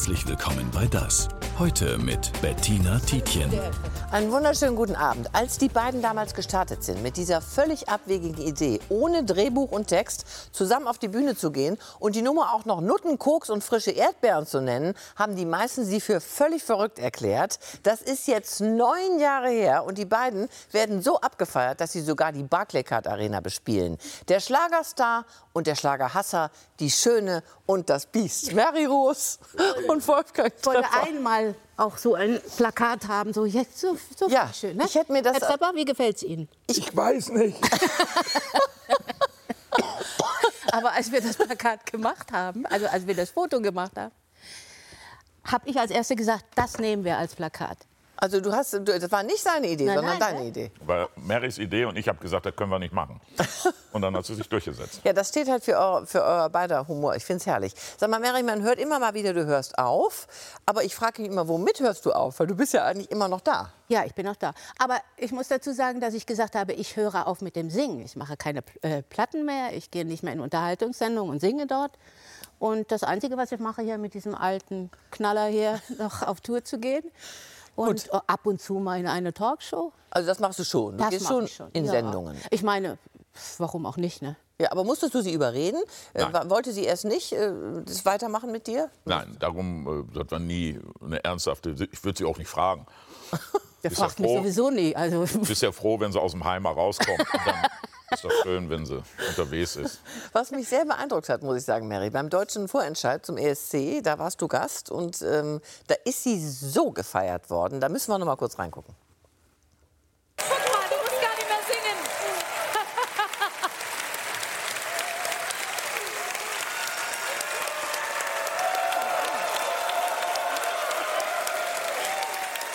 Herzlich 0.00 0.26
willkommen 0.26 0.70
bei 0.72 0.86
Das. 0.86 1.28
Heute 1.58 1.98
mit 1.98 2.32
Bettina 2.40 2.98
Tietjen. 3.00 3.50
Einen 4.10 4.32
wunderschönen 4.32 4.74
guten 4.74 4.96
Abend. 4.96 5.28
Als 5.34 5.58
die 5.58 5.68
beiden 5.68 6.00
damals 6.00 6.32
gestartet 6.32 6.82
sind 6.82 7.02
mit 7.02 7.18
dieser 7.18 7.42
völlig 7.42 7.90
abwegigen 7.90 8.42
Idee, 8.42 8.80
ohne 8.88 9.24
Drehbuch 9.24 9.70
und 9.70 9.88
Text 9.88 10.24
zusammen 10.52 10.86
auf 10.86 10.96
die 10.96 11.08
Bühne 11.08 11.36
zu 11.36 11.50
gehen 11.50 11.76
und 11.98 12.16
die 12.16 12.22
Nummer 12.22 12.54
auch 12.54 12.64
noch 12.64 12.80
Nutten, 12.80 13.18
Koks 13.18 13.50
und 13.50 13.62
frische 13.62 13.90
Erdbeeren 13.90 14.46
zu 14.46 14.62
nennen, 14.62 14.94
haben 15.16 15.36
die 15.36 15.44
meisten 15.44 15.84
sie 15.84 16.00
für 16.00 16.22
völlig 16.22 16.64
verrückt 16.64 16.98
erklärt. 16.98 17.58
Das 17.82 18.00
ist 18.00 18.26
jetzt 18.26 18.62
neun 18.62 19.18
Jahre 19.18 19.50
her 19.50 19.84
und 19.84 19.98
die 19.98 20.06
beiden 20.06 20.48
werden 20.72 21.02
so 21.02 21.20
abgefeiert, 21.20 21.82
dass 21.82 21.92
sie 21.92 22.00
sogar 22.00 22.32
die 22.32 22.42
Barclaycard 22.42 23.06
Arena 23.06 23.40
bespielen. 23.40 23.98
Der 24.28 24.40
Schlagerstar 24.40 25.26
und 25.52 25.66
der 25.66 25.74
Schlagerhasser, 25.74 26.50
die 26.78 26.90
Schöne 26.90 27.42
und 27.66 27.90
das 27.90 28.06
Biest. 28.06 28.52
Mary 28.52 28.84
Rose 28.86 29.38
und 29.88 30.06
Wolfgang 30.06 30.52
Ich 30.56 30.64
wollte 30.66 30.82
Treffer. 30.82 31.02
einmal 31.08 31.54
auch 31.76 31.96
so 31.98 32.14
ein 32.14 32.40
Plakat 32.56 33.08
haben, 33.08 33.32
so 33.32 33.44
jetzt 33.46 33.78
so, 33.78 33.96
so 34.16 34.28
Ja, 34.28 34.52
schön. 34.52 34.76
Ne? 34.76 34.84
ich 34.86 34.94
hätte 34.94 35.12
mir 35.12 35.22
das- 35.22 35.34
Herr 35.40 35.48
Trepper, 35.48 35.72
wie 35.74 35.84
gefällt 35.84 36.16
es 36.16 36.22
Ihnen? 36.22 36.48
Ich 36.68 36.94
weiß 36.96 37.30
nicht. 37.30 37.58
Aber 40.72 40.92
als 40.92 41.10
wir 41.10 41.20
das 41.20 41.36
Plakat 41.36 41.84
gemacht 41.90 42.30
haben, 42.32 42.64
also 42.66 42.86
als 42.86 43.06
wir 43.06 43.14
das 43.14 43.30
Foto 43.30 43.60
gemacht 43.60 43.92
haben, 43.96 44.12
habe 45.44 45.68
ich 45.68 45.78
als 45.78 45.90
Erste 45.90 46.14
gesagt, 46.16 46.44
das 46.54 46.78
nehmen 46.78 47.02
wir 47.04 47.16
als 47.18 47.34
Plakat. 47.34 47.78
Also 48.20 48.40
du 48.40 48.52
hast, 48.52 48.74
das 48.84 49.10
war 49.10 49.22
nicht 49.22 49.38
seine 49.38 49.68
Idee, 49.68 49.86
Nein, 49.86 49.96
sondern 49.96 50.18
nein, 50.18 50.20
deine 50.20 50.40
ne? 50.40 50.48
Idee. 50.48 50.70
War 50.84 51.08
Marys 51.16 51.56
Idee 51.58 51.86
und 51.86 51.96
ich 51.96 52.06
habe 52.06 52.18
gesagt, 52.18 52.44
das 52.44 52.54
können 52.54 52.70
wir 52.70 52.78
nicht 52.78 52.92
machen. 52.92 53.20
Und 53.92 54.02
dann 54.02 54.14
hat 54.14 54.24
sie 54.24 54.36
sich 54.36 54.48
durchgesetzt. 54.48 55.00
Ja, 55.02 55.12
das 55.12 55.30
steht 55.30 55.48
halt 55.48 55.64
für 55.64 55.72
euer, 55.72 56.06
für 56.06 56.22
euer 56.22 56.48
beider 56.48 56.86
Humor. 56.86 57.16
Ich 57.16 57.24
finde 57.24 57.40
es 57.40 57.46
herrlich. 57.46 57.74
Sag 57.96 58.08
mal, 58.08 58.20
Mary, 58.20 58.44
man 58.44 58.62
hört 58.62 58.78
immer 58.78 59.00
mal 59.00 59.14
wieder, 59.14 59.34
du 59.34 59.46
hörst 59.46 59.78
auf. 59.78 60.28
Aber 60.64 60.84
ich 60.84 60.94
frage 60.94 61.22
mich 61.22 61.30
immer, 61.30 61.48
womit 61.48 61.80
hörst 61.80 62.06
du 62.06 62.12
auf? 62.12 62.38
Weil 62.38 62.46
du 62.46 62.54
bist 62.54 62.72
ja 62.72 62.84
eigentlich 62.84 63.10
immer 63.10 63.26
noch 63.26 63.40
da. 63.40 63.72
Ja, 63.88 64.04
ich 64.04 64.14
bin 64.14 64.28
auch 64.28 64.36
da. 64.36 64.52
Aber 64.78 64.98
ich 65.16 65.32
muss 65.32 65.48
dazu 65.48 65.72
sagen, 65.72 66.00
dass 66.00 66.14
ich 66.14 66.26
gesagt 66.26 66.54
habe, 66.54 66.72
ich 66.72 66.96
höre 66.96 67.26
auf 67.26 67.40
mit 67.40 67.56
dem 67.56 67.70
Singen. 67.70 68.00
Ich 68.04 68.14
mache 68.14 68.36
keine 68.36 68.62
äh, 68.82 69.02
Platten 69.02 69.44
mehr, 69.44 69.72
ich 69.74 69.90
gehe 69.90 70.04
nicht 70.04 70.22
mehr 70.22 70.32
in 70.32 70.40
Unterhaltungssendungen 70.40 71.32
und 71.32 71.40
singe 71.40 71.66
dort. 71.66 71.98
Und 72.60 72.92
das 72.92 73.02
Einzige, 73.02 73.36
was 73.36 73.50
ich 73.50 73.58
mache 73.58 73.82
hier 73.82 73.98
mit 73.98 74.14
diesem 74.14 74.34
alten 74.34 74.90
Knaller 75.10 75.46
hier, 75.46 75.80
noch 75.98 76.22
auf 76.22 76.40
Tour 76.40 76.62
zu 76.62 76.78
gehen. 76.78 77.02
Und 77.76 78.10
ab 78.12 78.40
und 78.44 78.60
zu 78.60 78.74
mal 78.74 78.98
in 79.00 79.06
eine 79.06 79.32
Talkshow. 79.32 79.92
Also 80.10 80.26
das 80.26 80.38
machst 80.40 80.58
du 80.58 80.64
schon. 80.64 80.92
Du 80.96 81.02
Das 81.04 81.10
gehst 81.10 81.26
schon, 81.28 81.44
ich 81.44 81.54
schon. 81.54 81.70
in 81.72 81.84
ja. 81.84 81.90
Sendungen. 81.92 82.36
Ich 82.50 82.62
meine, 82.62 82.98
warum 83.58 83.86
auch 83.86 83.96
nicht, 83.96 84.22
ne? 84.22 84.36
Ja, 84.60 84.72
aber 84.72 84.84
musstest 84.84 85.14
du 85.14 85.22
sie 85.22 85.32
überreden? 85.32 85.80
Äh, 86.12 86.26
Nein. 86.30 86.50
wollte 86.50 86.72
sie 86.72 86.84
erst 86.84 87.06
nicht 87.06 87.32
äh, 87.32 87.50
das 87.86 88.04
weitermachen 88.04 88.52
mit 88.52 88.66
dir? 88.66 88.90
Nein, 89.06 89.34
darum, 89.40 90.06
äh, 90.12 90.18
das 90.18 90.30
war 90.30 90.38
nie 90.38 90.78
eine 91.02 91.24
ernsthafte. 91.24 91.74
Ich 91.90 92.04
würde 92.04 92.18
sie 92.18 92.24
auch 92.26 92.36
nicht 92.36 92.48
fragen. 92.48 92.84
Der 93.82 93.90
Ist 93.90 93.98
ja 93.98 94.04
fragt 94.04 94.20
mich 94.20 94.28
froh. 94.30 94.38
sowieso 94.38 94.68
nie. 94.70 94.94
Also, 94.94 95.24
Du 95.24 95.46
bist 95.46 95.62
ja 95.62 95.72
froh, 95.72 95.98
wenn 95.98 96.12
sie 96.12 96.20
aus 96.20 96.32
dem 96.32 96.44
Heimer 96.44 96.70
rauskommt. 96.72 97.24
Ist 98.12 98.24
doch 98.24 98.30
schön, 98.42 98.68
wenn 98.70 98.84
sie 98.86 99.02
unterwegs 99.28 99.76
ist. 99.76 100.00
Was 100.32 100.50
mich 100.50 100.68
sehr 100.68 100.84
beeindruckt 100.84 101.28
hat, 101.28 101.42
muss 101.42 101.58
ich 101.58 101.64
sagen, 101.64 101.86
Mary, 101.88 102.10
beim 102.10 102.28
deutschen 102.28 102.66
Vorentscheid 102.68 103.24
zum 103.24 103.36
ESC, 103.36 104.02
da 104.02 104.18
warst 104.18 104.42
du 104.42 104.48
Gast 104.48 104.90
und 104.90 105.22
ähm, 105.22 105.60
da 105.86 105.94
ist 106.04 106.24
sie 106.24 106.40
so 106.40 106.90
gefeiert 106.90 107.50
worden. 107.50 107.80
Da 107.80 107.88
müssen 107.88 108.10
wir 108.10 108.18
noch 108.18 108.26
mal 108.26 108.36
kurz 108.36 108.58
reingucken. 108.58 108.94
Guck 110.36 110.48
mal, 110.48 110.88
du 110.88 110.96
musst 110.96 111.20
gar 111.22 111.34
nicht 111.36 111.48
mehr 111.48 111.62
singen. 111.68 111.98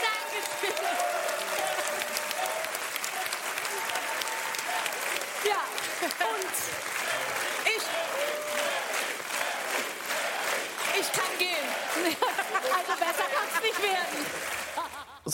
Dankeschön. 0.01 0.85
Ja, 5.45 5.61
und 6.25 6.55
ich. 7.65 7.83
Ich 10.99 11.11
kann 11.11 11.37
gehen. 11.37 11.67
Also 12.73 12.93
besser 12.99 13.27
kann 13.33 13.47
es 13.53 13.61
nicht 13.61 13.81
werden. 13.81 14.25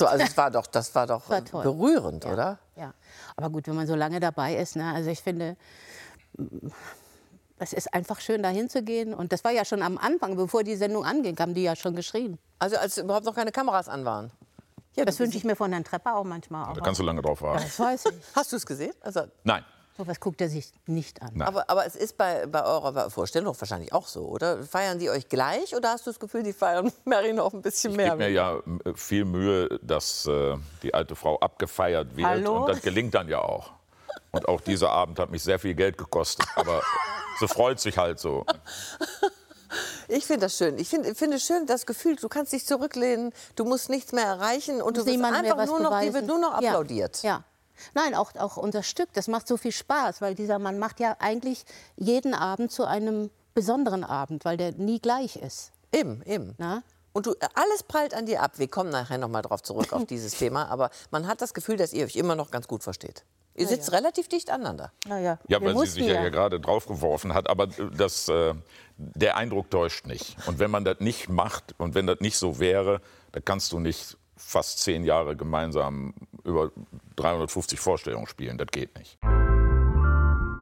So, 0.01 0.07
also 0.07 0.25
das 0.25 0.35
war 0.35 0.49
doch, 0.49 0.65
das 0.65 0.95
war 0.95 1.05
doch 1.05 1.29
War 1.29 1.37
äh, 1.37 1.41
berührend, 1.63 2.25
oder? 2.25 2.57
ja. 2.75 2.91
Aber 3.35 3.51
gut, 3.51 3.67
wenn 3.67 3.75
man 3.75 3.85
so 3.85 3.93
lange 3.93 4.19
dabei 4.19 4.55
ist, 4.55 4.75
ne? 4.75 4.91
also 4.91 5.11
ich 5.11 5.21
finde, 5.21 5.55
es 7.59 7.71
ist 7.71 7.93
einfach 7.93 8.19
schön, 8.19 8.41
da 8.41 8.49
hinzugehen. 8.49 9.13
Und 9.13 9.31
das 9.31 9.43
war 9.43 9.51
ja 9.51 9.63
schon 9.63 9.83
am 9.83 9.99
Anfang, 9.99 10.35
bevor 10.35 10.63
die 10.63 10.75
Sendung 10.75 11.05
anging, 11.05 11.37
haben 11.37 11.53
die 11.53 11.61
ja 11.61 11.75
schon 11.75 11.95
geschrien. 11.95 12.39
Also 12.57 12.77
als 12.77 12.97
überhaupt 12.97 13.25
noch 13.25 13.35
keine 13.35 13.51
Kameras 13.51 13.87
an 13.87 14.03
waren. 14.03 14.31
Ja, 14.95 15.05
Das 15.05 15.19
wünsche 15.19 15.37
ich 15.37 15.43
mir 15.43 15.55
von 15.55 15.71
Herrn 15.71 15.83
Trepper 15.83 16.15
auch 16.15 16.23
manchmal. 16.23 16.73
Da 16.73 16.81
kannst 16.81 16.99
du 16.99 17.03
lange 17.03 17.21
drauf 17.21 17.43
warten. 17.43 17.63
das 17.63 17.79
weiß 17.79 18.05
ich. 18.07 18.15
Hast 18.35 18.51
du 18.51 18.55
es 18.55 18.65
gesehen? 18.65 18.93
Also, 19.01 19.21
Nein. 19.43 19.63
So 20.01 20.07
was 20.07 20.19
guckt 20.19 20.41
er 20.41 20.49
sich 20.49 20.73
nicht 20.87 21.21
an. 21.21 21.39
Aber, 21.43 21.69
aber 21.69 21.85
es 21.85 21.95
ist 21.95 22.17
bei, 22.17 22.47
bei 22.47 22.63
eurer 22.63 23.11
Vorstellung 23.11 23.55
wahrscheinlich 23.59 23.93
auch 23.93 24.07
so, 24.07 24.21
oder? 24.21 24.63
Feiern 24.63 24.97
die 24.97 25.11
euch 25.11 25.29
gleich 25.29 25.75
oder 25.75 25.89
hast 25.91 26.07
du 26.07 26.09
das 26.09 26.19
Gefühl, 26.19 26.41
die 26.41 26.53
feiern 26.53 26.91
Mary 27.05 27.33
noch 27.33 27.53
ein 27.53 27.61
bisschen 27.61 27.91
Ich 27.91 27.97
mehr? 27.97 28.05
gebe 28.07 28.17
mir 28.23 28.29
ja 28.31 28.55
äh, 28.57 28.93
viel 28.95 29.25
Mühe, 29.25 29.69
dass 29.83 30.25
äh, 30.25 30.57
die 30.81 30.91
alte 30.95 31.15
Frau 31.15 31.37
abgefeiert 31.37 32.15
wird. 32.17 32.27
Hallo? 32.27 32.61
Und 32.61 32.69
das 32.69 32.81
gelingt 32.81 33.13
dann 33.13 33.29
ja 33.29 33.41
auch. 33.41 33.73
Und 34.31 34.47
auch 34.47 34.59
dieser 34.61 34.89
Abend 35.01 35.19
hat 35.19 35.29
mich 35.29 35.43
sehr 35.43 35.59
viel 35.59 35.75
Geld 35.75 35.99
gekostet. 35.99 36.47
Aber 36.55 36.81
sie 37.39 37.47
freut 37.47 37.79
sich 37.79 37.99
halt 37.99 38.19
so. 38.19 38.43
Ich 40.07 40.25
finde 40.25 40.47
das 40.47 40.57
schön. 40.57 40.79
Ich 40.79 40.89
finde 40.89 41.13
finde 41.13 41.39
schön 41.39 41.67
das 41.67 41.85
Gefühl, 41.85 42.15
du 42.15 42.27
kannst 42.27 42.53
dich 42.53 42.65
zurücklehnen, 42.65 43.33
du 43.55 43.65
musst 43.65 43.89
nichts 43.89 44.13
mehr 44.13 44.25
erreichen 44.25 44.81
und 44.81 44.97
du 44.97 45.05
wirst 45.05 45.23
einfach 45.23 45.65
nur 45.67 45.79
noch, 45.79 45.99
dir 46.01 46.13
wird 46.13 46.25
nur 46.25 46.39
noch 46.39 46.59
Ja, 46.59 46.71
applaudiert. 46.71 47.21
Ja. 47.21 47.43
Nein, 47.93 48.15
auch, 48.15 48.35
auch 48.35 48.57
unser 48.57 48.83
Stück, 48.83 49.09
das 49.13 49.27
macht 49.27 49.47
so 49.47 49.57
viel 49.57 49.71
Spaß, 49.71 50.21
weil 50.21 50.35
dieser 50.35 50.59
Mann 50.59 50.79
macht 50.79 50.99
ja 50.99 51.17
eigentlich 51.19 51.65
jeden 51.97 52.33
Abend 52.33 52.71
zu 52.71 52.85
einem 52.85 53.29
besonderen 53.53 54.03
Abend, 54.03 54.45
weil 54.45 54.57
der 54.57 54.71
nie 54.73 54.99
gleich 54.99 55.35
ist. 55.35 55.71
Eben, 55.91 56.21
eben. 56.25 56.55
Na? 56.57 56.83
Und 57.13 57.25
du, 57.25 57.35
alles 57.55 57.83
prallt 57.83 58.13
an 58.13 58.25
dir 58.25 58.41
ab. 58.41 58.53
Wir 58.57 58.69
kommen 58.69 58.89
nachher 58.89 59.17
noch 59.17 59.27
mal 59.27 59.41
drauf 59.41 59.61
zurück 59.61 59.91
auf 59.93 60.05
dieses 60.05 60.33
Thema, 60.37 60.69
aber 60.69 60.89
man 61.11 61.27
hat 61.27 61.41
das 61.41 61.53
Gefühl, 61.53 61.77
dass 61.77 61.93
ihr 61.93 62.05
euch 62.05 62.15
immer 62.15 62.35
noch 62.35 62.51
ganz 62.51 62.67
gut 62.67 62.83
versteht. 62.83 63.25
Ihr 63.53 63.67
sitzt 63.67 63.91
relativ 63.91 64.29
dicht 64.29 64.49
aneinander. 64.49 64.93
Naja, 65.07 65.37
Ja, 65.47 65.59
wir 65.59 65.75
weil 65.75 65.85
sie 65.85 65.91
sich 65.91 66.07
ja, 66.07 66.21
hier 66.21 66.31
gerade 66.31 66.61
draufgeworfen 66.61 67.33
hat. 67.33 67.49
Aber 67.49 67.67
das, 67.67 68.29
äh, 68.29 68.53
der 68.97 69.35
Eindruck 69.35 69.69
täuscht 69.69 70.07
nicht. 70.07 70.37
Und 70.47 70.59
wenn 70.59 70.71
man 70.71 70.85
das 70.85 70.99
nicht 70.99 71.27
macht 71.27 71.75
und 71.77 71.93
wenn 71.93 72.07
das 72.07 72.21
nicht 72.21 72.37
so 72.37 72.59
wäre, 72.59 73.01
dann 73.33 73.43
kannst 73.43 73.73
du 73.73 73.79
nicht 73.79 74.17
fast 74.45 74.79
zehn 74.79 75.03
Jahre 75.03 75.35
gemeinsam 75.35 76.13
über 76.43 76.71
350 77.15 77.79
Vorstellungen 77.79 78.27
spielen. 78.27 78.57
Das 78.57 78.67
geht 78.67 78.97
nicht. 78.97 79.17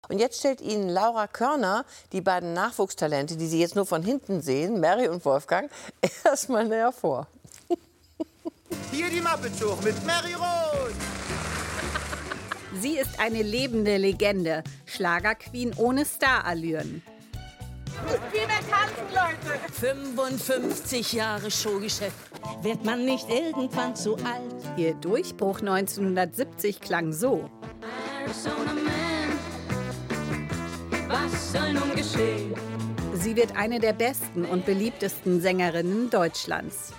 Und 0.10 0.18
jetzt 0.18 0.40
stellt 0.40 0.60
Ihnen 0.60 0.90
Laura 0.90 1.28
Körner 1.28 1.86
die 2.12 2.22
beiden 2.22 2.54
Nachwuchstalente, 2.54 3.38
die 3.38 3.48
Sie 3.48 3.60
jetzt 3.60 3.76
nur 3.76 3.86
von 3.86 4.04
hinten 4.04 4.42
sehen, 4.42 4.80
Mary 4.80 5.08
und 5.08 5.24
Wolfgang, 5.24 5.72
erstmal 6.26 6.68
näher 6.68 6.92
vor. 6.92 7.28
Hier 8.92 9.10
die 9.10 9.22
Muppet 9.22 9.58
Show 9.60 9.78
mit 9.84 10.04
Mary 10.06 10.34
Rose. 10.34 10.96
Sie 12.82 12.98
ist 12.98 13.20
eine 13.20 13.42
lebende 13.42 13.98
Legende, 13.98 14.64
Schlagerqueen 14.86 15.74
ohne 15.76 16.06
Starallüren. 16.06 17.04
55 19.72 21.14
Jahre 21.14 21.50
Showgeschäft. 21.50 22.16
Wird 22.62 22.84
man 22.84 23.06
nicht 23.06 23.30
irgendwann 23.30 23.96
zu 23.96 24.16
alt? 24.18 24.56
Ihr 24.78 24.94
Durchbruch 24.96 25.60
1970 25.60 26.82
klang 26.82 27.14
so. 27.14 27.50
Arizona 28.24 28.74
Man, 28.74 29.40
was 31.08 31.54
soll 31.54 31.74
nun 31.74 31.96
geschehen? 31.96 32.54
Sie 33.14 33.36
wird 33.36 33.56
eine 33.56 33.80
der 33.80 33.94
besten 33.94 34.46
und 34.46 34.66
beliebtesten 34.66 35.42
Sängerinnen 35.42 36.10
Deutschlands. 36.10 36.94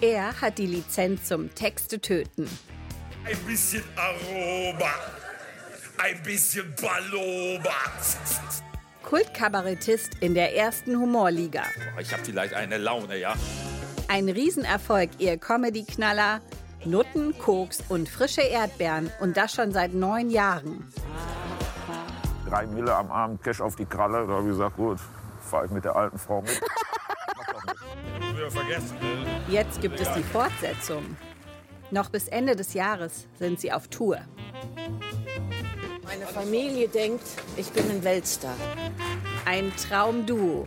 Er 0.00 0.40
hat 0.40 0.58
die 0.58 0.66
Lizenz 0.66 1.24
zum 1.24 1.52
Texte 1.54 2.00
töten. 2.00 2.48
Ein 3.28 3.36
bisschen 3.46 3.84
Aroma, 3.94 4.90
ein 5.98 6.22
bisschen 6.22 6.74
Balloba. 6.80 7.74
Kultkabarettist 9.02 10.14
in 10.20 10.32
der 10.32 10.56
ersten 10.56 10.98
Humorliga. 10.98 11.62
Ich 12.00 12.10
habe 12.10 12.24
vielleicht 12.24 12.54
eine 12.54 12.78
Laune, 12.78 13.18
ja? 13.18 13.34
Ein 14.08 14.30
Riesenerfolg, 14.30 15.10
ihr 15.18 15.36
Comedy-Knaller. 15.36 16.40
Nutten, 16.86 17.36
Koks 17.36 17.84
und 17.90 18.08
frische 18.08 18.40
Erdbeeren. 18.40 19.12
Und 19.20 19.36
das 19.36 19.52
schon 19.52 19.72
seit 19.72 19.92
neun 19.92 20.30
Jahren. 20.30 20.90
Drei 22.48 22.64
Mille 22.66 22.94
am 22.94 23.10
Abend, 23.10 23.42
Cash 23.42 23.60
auf 23.60 23.76
die 23.76 23.84
Kralle. 23.84 24.26
Da 24.26 24.34
habe 24.34 24.44
ich 24.44 24.52
gesagt, 24.52 24.76
gut, 24.76 24.98
fahre 25.42 25.66
ich 25.66 25.70
mit 25.70 25.84
der 25.84 25.94
alten 25.94 26.18
Frau 26.18 26.40
mit. 26.40 26.58
Jetzt 29.48 29.82
gibt 29.82 30.00
es 30.00 30.10
die 30.14 30.22
Fortsetzung. 30.22 31.04
Noch 31.90 32.10
bis 32.10 32.28
Ende 32.28 32.54
des 32.54 32.74
Jahres 32.74 33.26
sind 33.38 33.60
sie 33.60 33.72
auf 33.72 33.88
Tour. 33.88 34.18
Meine 36.04 36.26
Familie 36.26 36.86
denkt, 36.86 37.24
ich 37.56 37.70
bin 37.70 37.90
ein 37.90 38.04
Weltstar. 38.04 38.56
Ein 39.46 39.72
Traumduo. 39.76 40.66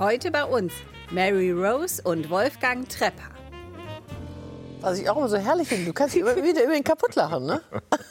Heute 0.00 0.32
bei 0.32 0.44
uns 0.44 0.72
Mary 1.12 1.52
Rose 1.52 2.02
und 2.02 2.28
Wolfgang 2.28 2.88
Trepper. 2.88 3.30
Was 4.80 4.98
ich 4.98 5.08
auch 5.08 5.16
immer 5.16 5.28
so 5.28 5.36
herrlich 5.36 5.68
finde, 5.68 5.86
du 5.86 5.92
kannst 5.92 6.16
immer 6.16 6.34
wieder 6.36 6.64
über 6.64 6.74
ihn 6.74 6.84
kaputt 6.84 7.14
lachen, 7.14 7.46
ne? 7.46 7.60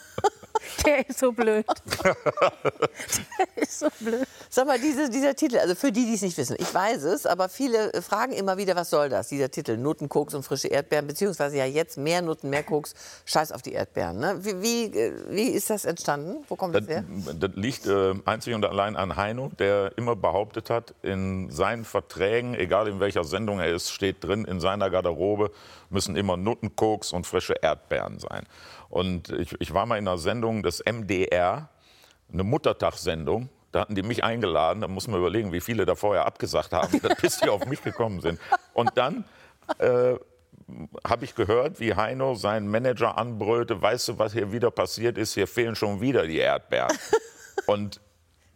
Der 0.88 1.10
ist 1.10 1.20
so 1.20 1.34
blöd. 1.34 1.66
Der 2.04 3.62
ist 3.62 3.80
so 3.80 3.88
blöd. 4.00 4.26
Sag 4.50 4.68
mal, 4.68 4.80
diese, 4.80 5.10
dieser 5.10 5.36
Titel, 5.36 5.58
also 5.58 5.76
für 5.76 5.92
die, 5.92 6.06
die 6.06 6.14
es 6.14 6.22
nicht 6.22 6.38
wissen, 6.38 6.56
ich 6.58 6.74
weiß 6.74 7.04
es, 7.04 7.26
aber 7.26 7.50
viele 7.50 7.92
äh, 7.94 8.02
fragen 8.02 8.32
immer 8.32 8.56
wieder, 8.58 8.74
was 8.78 8.90
soll 8.90 9.10
das, 9.10 9.28
dieser 9.28 9.52
Titel, 9.52 9.76
Nutten, 9.76 10.08
Koks 10.08 10.34
und 10.34 10.44
frische 10.44 10.70
Erdbeeren, 10.70 11.06
beziehungsweise 11.06 11.58
ja 11.58 11.66
jetzt 11.66 11.98
mehr 11.98 12.22
Nutten, 12.22 12.50
mehr 12.50 12.64
Koks, 12.64 12.96
scheiß 13.26 13.52
auf 13.52 13.62
die 13.62 13.74
Erdbeeren. 13.74 14.18
Ne? 14.18 14.40
Wie, 14.46 14.62
wie, 14.62 14.98
äh, 14.98 15.14
wie 15.30 15.50
ist 15.50 15.70
das 15.70 15.84
entstanden? 15.84 16.46
Wo 16.48 16.56
kommt 16.56 16.74
das, 16.74 16.86
Das, 16.86 16.90
her? 16.90 17.04
das 17.38 17.52
liegt 17.56 17.86
äh, 17.86 18.14
einzig 18.24 18.54
und 18.54 18.64
allein 18.64 18.96
an 18.96 19.18
Heino, 19.18 19.52
der 19.60 19.92
immer 19.98 20.16
behauptet 20.16 20.70
hat, 20.70 20.94
in 21.02 21.52
seinen 21.52 21.84
Verträgen, 21.84 22.56
egal 22.56 22.88
in 22.88 23.02
welcher 23.02 23.26
Sendung 23.26 23.60
er 23.60 23.74
ist, 23.74 23.92
steht 23.92 24.24
drin, 24.24 24.46
in 24.46 24.62
seiner 24.62 24.90
Garderobe 24.90 25.52
müssen 25.90 26.16
immer 26.16 26.38
Nutten, 26.38 26.78
Koks 26.78 27.12
und 27.12 27.28
frische 27.28 27.56
Erdbeeren 27.62 28.20
sein. 28.20 28.46
Und 28.90 29.30
ich, 29.30 29.60
ich 29.60 29.74
war 29.74 29.86
mal 29.86 29.98
in 29.98 30.08
einer 30.08 30.18
Sendung 30.18 30.64
des 30.64 30.84
MDR, 30.86 31.70
eine 32.32 32.44
Muttertagssendung. 32.44 33.50
Da 33.72 33.82
hatten 33.82 33.96
die 33.96 34.04
mich 34.04 34.24
eingeladen. 34.24 34.82
Da 34.82 34.88
muss 34.88 35.08
man 35.08 35.20
überlegen, 35.20 35.52
wie 35.52 35.62
viele 35.62 35.86
da 35.86 35.96
vorher 35.96 36.26
abgesagt 36.26 36.72
haben, 36.74 37.02
bis 37.22 37.40
die 37.40 37.50
auf 37.50 37.66
mich 37.66 37.84
gekommen 37.84 38.22
sind. 38.22 38.40
Und 38.74 38.92
dann 38.96 39.26
äh, 39.80 40.16
habe 41.06 41.26
ich 41.26 41.36
gehört, 41.36 41.80
wie 41.80 41.96
Heino 41.96 42.36
seinen 42.36 42.70
Manager 42.70 43.18
anbrüllte, 43.18 43.82
weißt 43.82 44.10
du, 44.10 44.20
was 44.20 44.34
hier 44.34 44.52
wieder 44.52 44.72
passiert 44.72 45.18
ist? 45.18 45.34
Hier 45.34 45.48
fehlen 45.48 45.76
schon 45.76 46.02
wieder 46.02 46.28
die 46.28 46.38
Erdbeeren. 46.38 46.98
Und 47.66 48.02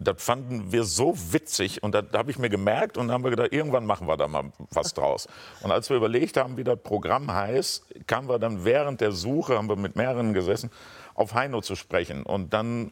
das 0.04 0.24
fanden 0.24 0.72
wir 0.72 0.84
so 0.84 1.16
witzig 1.32 1.84
und 1.84 1.94
da 1.94 2.04
habe 2.14 2.32
ich 2.32 2.40
mir 2.40 2.50
gemerkt 2.50 2.98
und 2.98 3.08
dann 3.08 3.14
haben 3.14 3.24
wir 3.24 3.30
gedacht, 3.30 3.54
irgendwann 3.54 3.86
machen 3.86 4.08
wir 4.08 4.18
da 4.18 4.28
mal 4.28 4.52
was 4.72 4.94
draus. 4.94 5.28
Und 5.62 5.72
als 5.72 5.90
wir 5.90 5.98
überlegt 5.98 6.38
haben, 6.38 6.58
wie 6.58 6.64
das 6.64 6.80
Programm 6.82 7.32
heißt, 7.32 8.08
kamen 8.08 8.28
wir 8.28 8.40
dann 8.40 8.66
während 8.66 9.02
der 9.02 9.12
Suche, 9.12 9.58
haben 9.58 9.70
wir 9.70 9.76
mit 9.76 9.96
mehreren 9.96 10.34
gesessen, 10.34 10.72
auf 11.14 11.34
Heino 11.34 11.62
zu 11.62 11.76
sprechen. 11.76 12.24
Und 12.24 12.54
dann 12.54 12.92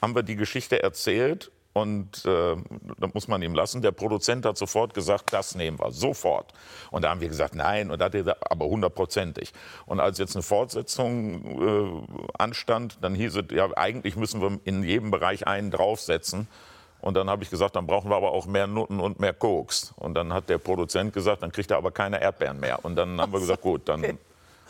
haben 0.00 0.14
wir 0.14 0.22
die 0.22 0.36
Geschichte 0.36 0.82
erzählt 0.82 1.50
und 1.72 2.24
äh, 2.24 2.56
das 2.98 3.14
muss 3.14 3.28
man 3.28 3.42
ihm 3.42 3.54
lassen. 3.54 3.80
Der 3.80 3.92
Produzent 3.92 4.44
hat 4.44 4.58
sofort 4.58 4.92
gesagt, 4.92 5.32
das 5.32 5.54
nehmen 5.54 5.78
wir, 5.78 5.92
sofort. 5.92 6.52
Und 6.90 7.02
da 7.02 7.10
haben 7.10 7.20
wir 7.20 7.28
gesagt, 7.28 7.54
nein, 7.54 7.90
und 7.90 8.00
da 8.00 8.06
hat 8.06 8.14
er 8.14 8.22
gesagt, 8.22 8.50
aber 8.50 8.66
hundertprozentig. 8.66 9.52
Und 9.86 10.00
als 10.00 10.18
jetzt 10.18 10.34
eine 10.34 10.42
Fortsetzung 10.42 12.06
äh, 12.08 12.22
anstand, 12.38 12.98
dann 13.02 13.14
hieß 13.14 13.36
es, 13.36 13.44
ja, 13.52 13.68
eigentlich 13.76 14.16
müssen 14.16 14.40
wir 14.40 14.58
in 14.64 14.82
jedem 14.82 15.10
Bereich 15.10 15.46
einen 15.46 15.70
draufsetzen. 15.70 16.48
Und 17.00 17.14
dann 17.14 17.30
habe 17.30 17.44
ich 17.44 17.50
gesagt, 17.50 17.76
dann 17.76 17.86
brauchen 17.86 18.10
wir 18.10 18.16
aber 18.16 18.32
auch 18.32 18.46
mehr 18.46 18.66
Nutten 18.66 19.00
und 19.00 19.20
mehr 19.20 19.32
Koks. 19.32 19.94
Und 19.96 20.14
dann 20.14 20.32
hat 20.32 20.48
der 20.48 20.58
Produzent 20.58 21.12
gesagt, 21.12 21.42
dann 21.42 21.52
kriegt 21.52 21.70
er 21.70 21.78
aber 21.78 21.92
keine 21.92 22.20
Erdbeeren 22.20 22.60
mehr. 22.60 22.84
Und 22.84 22.96
dann 22.96 23.20
haben 23.20 23.32
wir 23.32 23.40
gesagt, 23.40 23.62
gut, 23.62 23.88
dann 23.88 24.18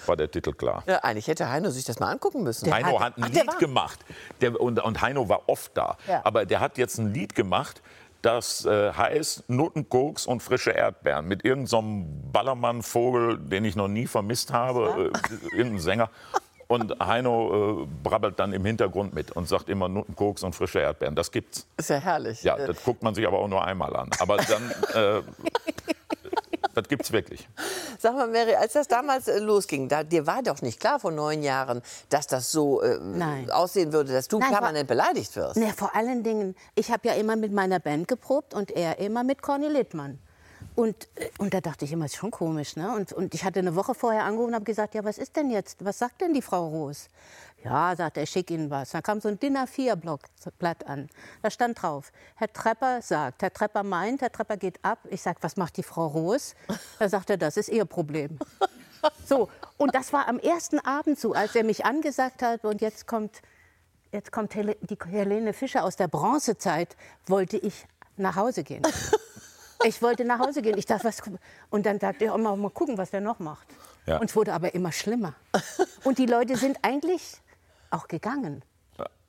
war 0.08 0.16
der 0.16 0.30
Titel 0.30 0.52
klar. 0.52 0.82
Ja, 0.86 0.98
eigentlich 0.98 1.26
hätte 1.28 1.48
Heino 1.50 1.70
sich 1.70 1.84
das 1.84 1.98
mal 2.00 2.10
angucken 2.10 2.42
müssen. 2.42 2.72
Heino 2.72 3.00
hat 3.00 3.16
ein 3.18 3.24
Ach, 3.24 3.30
der 3.30 3.42
Lied 3.42 3.52
war- 3.52 3.58
gemacht. 3.58 3.98
Der, 4.40 4.60
und, 4.60 4.80
und 4.82 5.00
Heino 5.02 5.28
war 5.28 5.48
oft 5.48 5.76
da. 5.76 5.96
Ja. 6.06 6.20
Aber 6.24 6.46
der 6.46 6.60
hat 6.60 6.78
jetzt 6.78 6.98
ein 6.98 7.12
Lied 7.12 7.34
gemacht, 7.34 7.82
das 8.22 8.64
äh, 8.66 8.92
heißt 8.92 9.48
Nuttenkoks 9.48 10.26
und 10.26 10.42
frische 10.42 10.70
Erdbeeren. 10.72 11.26
Mit 11.26 11.44
irgendeinem 11.44 12.30
Ballermann-Vogel, 12.32 13.38
den 13.38 13.64
ich 13.64 13.76
noch 13.76 13.88
nie 13.88 14.06
vermisst 14.06 14.52
habe. 14.52 15.10
Äh, 15.52 15.56
irgendein 15.56 15.80
Sänger. 15.80 16.10
Und 16.68 16.94
Heino 17.04 17.82
äh, 17.82 17.86
brabbelt 18.04 18.38
dann 18.38 18.52
im 18.52 18.64
Hintergrund 18.64 19.12
mit 19.14 19.32
und 19.32 19.48
sagt 19.48 19.68
immer 19.68 19.88
Nuttenkoks 19.88 20.44
und 20.44 20.54
frische 20.54 20.78
Erdbeeren. 20.80 21.16
Das 21.16 21.32
gibt's. 21.32 21.66
Ist 21.76 21.90
ja 21.90 21.96
herrlich. 21.96 22.42
Ja, 22.44 22.56
das 22.58 22.84
guckt 22.84 23.02
man 23.02 23.14
sich 23.14 23.26
aber 23.26 23.38
auch 23.40 23.48
nur 23.48 23.64
einmal 23.64 23.96
an. 23.96 24.10
Aber 24.20 24.36
dann, 24.36 24.70
äh, 24.94 25.22
das 26.80 26.88
gibt's 26.88 27.12
wirklich. 27.12 27.48
Sag 27.98 28.14
mal, 28.14 28.28
Mary, 28.28 28.54
als 28.54 28.72
das 28.72 28.88
damals 28.88 29.28
äh, 29.28 29.38
losging, 29.38 29.88
da, 29.88 30.02
dir 30.02 30.26
war 30.26 30.42
doch 30.42 30.62
nicht 30.62 30.80
klar 30.80 31.00
vor 31.00 31.10
neun 31.10 31.42
Jahren, 31.42 31.82
dass 32.08 32.26
das 32.26 32.50
so 32.50 32.82
äh, 32.82 32.98
aussehen 33.50 33.92
würde, 33.92 34.12
dass 34.12 34.28
du 34.28 34.38
Nein, 34.38 34.50
permanent 34.50 34.88
beleidigt 34.88 35.34
wirst. 35.36 35.56
Na, 35.56 35.68
vor 35.68 35.94
allen 35.94 36.22
Dingen, 36.22 36.54
ich 36.74 36.90
habe 36.90 37.08
ja 37.08 37.14
immer 37.14 37.36
mit 37.36 37.52
meiner 37.52 37.78
Band 37.78 38.08
geprobt 38.08 38.54
und 38.54 38.70
er 38.70 38.98
immer 38.98 39.24
mit 39.24 39.42
Conny 39.42 39.68
Littmann. 39.68 40.18
Und, 40.74 41.08
äh, 41.16 41.28
und 41.38 41.52
da 41.52 41.60
dachte 41.60 41.84
ich 41.84 41.92
immer, 41.92 42.06
ist 42.06 42.16
schon 42.16 42.30
komisch. 42.30 42.76
Ne? 42.76 42.94
Und, 42.94 43.12
und 43.12 43.34
ich 43.34 43.44
hatte 43.44 43.58
eine 43.58 43.74
Woche 43.76 43.94
vorher 43.94 44.24
angerufen 44.24 44.50
und 44.50 44.54
habe 44.54 44.64
gesagt, 44.64 44.94
ja, 44.94 45.04
was 45.04 45.18
ist 45.18 45.36
denn 45.36 45.50
jetzt? 45.50 45.84
Was 45.84 45.98
sagt 45.98 46.20
denn 46.20 46.32
die 46.32 46.42
Frau 46.42 46.68
Roos? 46.68 47.08
Ja, 47.62 47.94
sagt 47.94 48.16
er, 48.16 48.26
schick 48.26 48.50
Ihnen 48.50 48.70
was. 48.70 48.90
Dann 48.90 49.02
kam 49.02 49.20
so 49.20 49.28
ein 49.28 49.38
DIN 49.38 49.56
A4-Blatt 49.56 50.86
an. 50.86 51.08
Da 51.42 51.50
stand 51.50 51.82
drauf, 51.82 52.10
Herr 52.36 52.52
Trepper 52.52 53.02
sagt, 53.02 53.42
Herr 53.42 53.52
Trepper 53.52 53.82
meint, 53.82 54.22
Herr 54.22 54.32
Trepper 54.32 54.56
geht 54.56 54.82
ab. 54.82 54.98
Ich 55.10 55.22
sag, 55.22 55.42
was 55.42 55.56
macht 55.56 55.76
die 55.76 55.82
Frau 55.82 56.06
Roos? 56.06 56.54
Da 56.98 57.08
sagt 57.08 57.30
er, 57.30 57.36
das 57.36 57.56
ist 57.56 57.68
Ihr 57.68 57.84
Problem. 57.84 58.38
So, 59.24 59.48
und 59.78 59.94
das 59.94 60.12
war 60.12 60.28
am 60.28 60.38
ersten 60.38 60.78
Abend 60.80 61.18
so, 61.18 61.32
als 61.32 61.54
er 61.54 61.64
mich 61.64 61.84
angesagt 61.86 62.42
hat 62.42 62.64
und 62.64 62.80
jetzt 62.80 63.06
kommt 63.06 63.40
Jetzt 64.12 64.32
kommt 64.32 64.54
Hel 64.56 64.76
die 64.80 64.98
Helene 65.08 65.52
Fischer 65.52 65.84
aus 65.84 65.94
der 65.94 66.08
Bronzezeit, 66.08 66.96
wollte 67.26 67.56
ich 67.58 67.86
nach 68.16 68.34
Hause 68.36 68.64
gehen. 68.64 68.82
Ich 69.84 70.02
wollte 70.02 70.24
nach 70.24 70.40
Hause 70.40 70.60
gehen. 70.60 70.76
Ich 70.76 70.84
dachte, 70.84 71.04
was, 71.04 71.22
und 71.70 71.86
dann 71.86 71.98
dachte 71.98 72.24
ich, 72.24 72.30
oh, 72.30 72.36
mal, 72.36 72.56
mal 72.56 72.70
gucken, 72.70 72.98
was 72.98 73.12
der 73.12 73.20
noch 73.20 73.38
macht. 73.38 73.66
Ja. 74.04 74.18
Und 74.18 74.28
es 74.28 74.36
wurde 74.36 74.52
aber 74.52 74.74
immer 74.74 74.92
schlimmer. 74.92 75.34
Und 76.04 76.18
die 76.18 76.26
Leute 76.26 76.56
sind 76.56 76.78
eigentlich 76.82 77.40
auch 77.90 78.08
gegangen. 78.08 78.62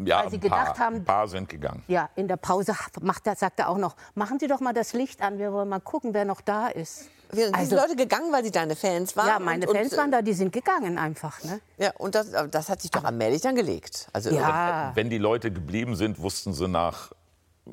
Ja, 0.04 0.24
Weil 0.24 0.32
sie 0.32 0.38
ein 0.38 0.50
paar, 0.50 0.60
gedacht 0.66 0.80
haben- 0.80 0.96
ein 0.98 1.06
paar 1.06 1.28
sind 1.30 1.48
gegangen. 1.48 1.84
Ja, 1.88 2.10
in 2.16 2.28
der 2.28 2.36
Pause 2.36 2.74
macht 3.02 3.26
er, 3.28 3.36
sagt 3.38 3.60
er 3.60 3.70
auch 3.70 3.78
noch, 3.78 3.96
machen 4.16 4.38
Sie 4.40 4.48
doch 4.48 4.60
mal 4.60 4.74
das 4.74 4.92
Licht 4.94 5.22
an, 5.22 5.38
wir 5.40 5.54
wollen 5.54 5.70
mal 5.70 5.80
gucken, 5.80 6.14
wer 6.14 6.26
noch 6.26 6.42
da 6.42 6.68
ist. 6.68 7.06
Wir 7.32 7.46
sind 7.46 7.56
Also- 7.56 7.78
Leute 7.78 7.96
gegangen, 7.96 8.34
weil 8.34 8.44
sie 8.44 8.52
deine 8.52 8.76
Fans 8.76 9.16
waren. 9.16 9.28
Ja, 9.28 9.40
meine 9.40 9.66
und, 9.70 9.76
Fans 9.78 9.94
und, 9.94 9.98
waren 10.00 10.12
da, 10.12 10.22
die 10.22 10.34
sind 10.34 10.52
gegangen 10.52 10.98
einfach. 10.98 11.42
Ne? 11.46 11.62
Ja, 11.78 11.92
und 11.98 12.16
das, 12.16 12.32
das 12.50 12.68
hat 12.68 12.82
sich 12.82 12.92
doch 12.92 13.06
allmählich 13.06 13.42
dann 13.42 13.56
gelegt. 13.56 14.10
Also 14.12 14.32
Ja. 14.32 14.92
Wenn 14.96 15.10
die 15.10 15.20
Leute 15.20 15.52
geblieben 15.54 15.96
sind, 15.96 16.20
wussten 16.20 16.52
sie 16.54 16.68
nach 16.68 17.12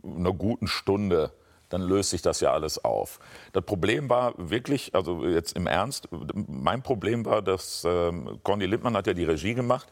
einer 0.04 0.32
guten 0.32 0.68
Stunde, 0.68 1.32
dann 1.70 1.80
löst 1.80 2.10
sich 2.10 2.22
das 2.22 2.38
ja 2.40 2.52
alles 2.52 2.84
auf. 2.84 3.18
Das 3.52 3.64
Problem 3.64 4.08
war 4.08 4.34
wirklich, 4.36 4.94
also 4.94 5.24
jetzt 5.24 5.56
im 5.56 5.66
Ernst, 5.66 6.08
mein 6.46 6.82
Problem 6.82 7.24
war, 7.24 7.42
dass 7.42 7.82
ähm, 7.84 8.38
Conny 8.44 8.66
Lippmann 8.66 8.96
hat 8.96 9.08
ja 9.08 9.14
die 9.14 9.24
Regie 9.24 9.54
gemacht 9.54 9.88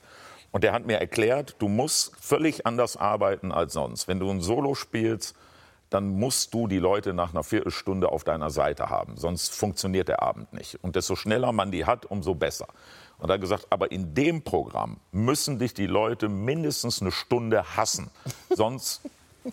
und 0.57 0.65
der 0.65 0.73
hat 0.73 0.87
mir 0.87 0.99
erklärt, 0.99 1.57
du 1.59 1.69
musst 1.69 2.17
völlig 2.19 2.65
anders 2.65 2.97
arbeiten 2.97 3.53
als 3.53 3.75
sonst. 3.75 4.09
Wenn 4.09 4.19
du 4.19 4.31
ein 4.31 4.41
Solo 4.41 4.75
spielst, 4.75 5.37
dann 5.91 6.19
musst 6.19 6.55
du 6.55 6.67
die 6.67 6.79
Leute 6.79 7.13
nach 7.13 7.35
einer 7.35 7.45
Viertelstunde 7.45 8.11
auf 8.11 8.25
deiner 8.25 8.49
Seite 8.49 8.89
haben. 8.89 9.19
Sonst 9.19 9.55
funktioniert 9.55 10.09
der 10.09 10.23
Abend 10.23 10.55
nicht. 10.55 10.79
Und 10.81 10.97
desto 10.97 11.15
schneller 11.15 11.53
man 11.53 11.73
die 11.73 11.85
hat, 11.85 12.07
umso 12.07 12.35
besser. 12.35 12.69
Und 13.19 13.29
er 13.29 13.35
hat 13.35 13.43
gesagt, 13.43 13.67
aber 13.69 13.93
in 13.93 14.15
dem 14.15 14.41
Programm 14.45 14.97
müssen 15.13 15.59
dich 15.59 15.75
die 15.75 15.85
Leute 15.85 16.31
mindestens 16.31 17.03
eine 17.03 17.13
Stunde 17.13 17.77
hassen. 17.77 18.11
Sonst 18.49 19.03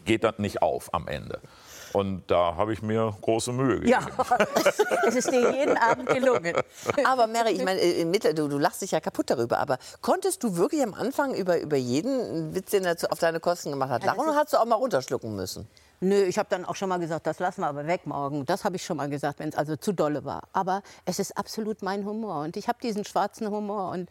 geht 0.06 0.24
das 0.24 0.40
nicht 0.40 0.62
auf 0.62 0.94
am 0.94 1.10
Ende. 1.10 1.42
Und 1.94 2.24
da 2.28 2.56
habe 2.56 2.74
ich 2.74 2.82
mir 2.82 3.16
große 3.22 3.52
Mühe 3.52 3.80
gegeben. 3.80 3.90
Ja, 3.90 4.02
es 5.08 5.16
ist 5.16 5.32
dir 5.32 5.52
jeden 5.52 5.78
Abend 5.78 6.10
gelungen. 6.10 6.56
Aber 7.06 7.28
Mary, 7.28 7.52
ich 7.52 7.64
meine, 7.64 7.80
äh, 7.80 8.02
im 8.02 8.12
Mittel, 8.12 8.34
du, 8.34 8.48
du 8.48 8.58
lachst 8.58 8.82
dich 8.82 8.92
ja 8.92 9.00
kaputt 9.00 9.30
darüber, 9.30 9.60
aber 9.60 9.78
konntest 10.02 10.44
du 10.44 10.58
wirklich 10.58 10.82
am 10.84 10.94
Anfang 10.94 11.34
über, 11.36 11.60
über 11.60 11.78
jeden 11.78 12.56
Witz, 12.56 12.72
den 12.72 12.84
er 12.86 12.98
zu- 12.98 13.12
auf 13.12 13.20
deine 13.20 13.40
Kosten 13.40 13.70
gemacht 13.70 13.92
hat, 13.92 14.04
lachen 14.04 14.20
oder 14.22 14.36
hast 14.36 14.54
du 14.54 14.58
auch 14.58 14.66
mal 14.66 14.76
runterschlucken 14.76 15.36
müssen? 15.36 15.68
Nö, 16.04 16.22
ich 16.24 16.38
habe 16.38 16.50
dann 16.50 16.66
auch 16.66 16.76
schon 16.76 16.90
mal 16.90 17.00
gesagt, 17.00 17.26
das 17.28 17.40
lassen 17.40 17.62
wir 17.62 17.68
aber 17.68 17.88
weg 17.88 18.06
morgen. 18.06 18.46
Das 18.46 18.66
habe 18.66 18.76
ich 18.76 18.84
schon 18.84 18.98
mal 18.98 19.10
gesagt, 19.10 19.40
wenn 19.40 19.48
es 19.48 19.56
also 19.56 19.78
zu 19.78 19.94
dolle 19.94 20.26
war. 20.26 20.44
Aber 20.52 20.84
es 21.06 21.18
ist 21.18 21.38
absolut 21.38 21.82
mein 21.82 22.04
Humor. 22.06 22.42
Und 22.42 22.58
ich 22.58 22.68
habe 22.68 22.78
diesen 22.84 23.06
schwarzen 23.06 23.50
Humor. 23.50 23.92
Und, 23.92 24.10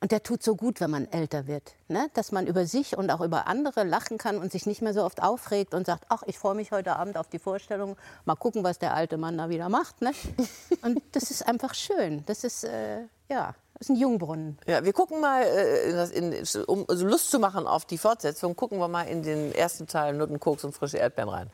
und 0.00 0.12
der 0.12 0.22
tut 0.22 0.44
so 0.44 0.54
gut, 0.54 0.80
wenn 0.80 0.92
man 0.92 1.10
älter 1.10 1.48
wird. 1.48 1.74
Ne? 1.88 2.08
Dass 2.14 2.30
man 2.30 2.46
über 2.46 2.64
sich 2.64 2.96
und 2.96 3.10
auch 3.10 3.20
über 3.20 3.48
andere 3.48 3.82
lachen 3.82 4.18
kann 4.18 4.38
und 4.38 4.52
sich 4.52 4.66
nicht 4.66 4.82
mehr 4.82 4.94
so 4.94 5.02
oft 5.02 5.20
aufregt 5.20 5.74
und 5.74 5.84
sagt, 5.84 6.04
ach, 6.10 6.22
ich 6.26 6.38
freue 6.38 6.54
mich 6.54 6.70
heute 6.70 6.94
Abend 6.94 7.16
auf 7.16 7.26
die 7.26 7.40
Vorstellung. 7.40 7.96
Mal 8.24 8.36
gucken, 8.36 8.62
was 8.62 8.78
der 8.78 8.94
alte 8.94 9.16
Mann 9.16 9.36
da 9.36 9.48
wieder 9.48 9.68
macht. 9.68 10.00
Ne? 10.00 10.12
Und 10.82 11.02
das 11.10 11.32
ist 11.32 11.48
einfach 11.48 11.74
schön. 11.74 12.22
Das 12.26 12.44
ist, 12.44 12.62
äh, 12.62 13.00
ja, 13.28 13.56
ist 13.82 13.90
ein 13.90 13.96
Jungbrunnen. 13.96 14.58
Ja, 14.66 14.84
wir 14.84 14.92
gucken 14.92 15.20
mal, 15.20 15.42
äh, 15.42 16.62
um 16.66 16.86
Lust 16.88 17.30
zu 17.30 17.38
machen 17.38 17.66
auf 17.66 17.84
die 17.84 17.98
Fortsetzung, 17.98 18.54
gucken 18.54 18.78
wir 18.78 18.88
mal 18.88 19.02
in 19.02 19.22
den 19.22 19.52
ersten 19.52 19.86
Teil 19.86 20.14
Nutten, 20.14 20.38
Koks 20.38 20.64
und 20.64 20.72
frische 20.72 20.98
Erdbeeren 20.98 21.28
rein. 21.28 21.50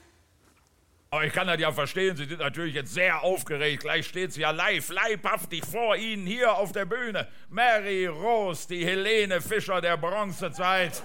Aber 1.11 1.25
ich 1.25 1.33
kann 1.33 1.47
das 1.47 1.59
ja 1.59 1.73
verstehen, 1.73 2.17
Sie 2.17 2.27
sind 2.27 2.41
natürlich 2.41 2.75
jetzt 2.75 2.93
sehr 2.93 3.23
aufgeregt. 3.23 3.83
Gleich 3.83 4.07
steht 4.07 4.35
sie 4.35 4.43
ja 4.43 4.51
live, 4.51 4.91
leibhaftig 4.91 5.65
vor 5.65 5.97
Ihnen 5.97 6.27
hier 6.27 6.53
auf 6.53 6.73
der 6.73 6.85
Bühne. 6.85 7.27
Mary 7.49 8.07
Rose, 8.07 8.69
die 8.69 8.85
Helene 8.85 9.41
Fischer 9.41 9.81
der 9.81 9.97
Bronzezeit. 9.97 11.03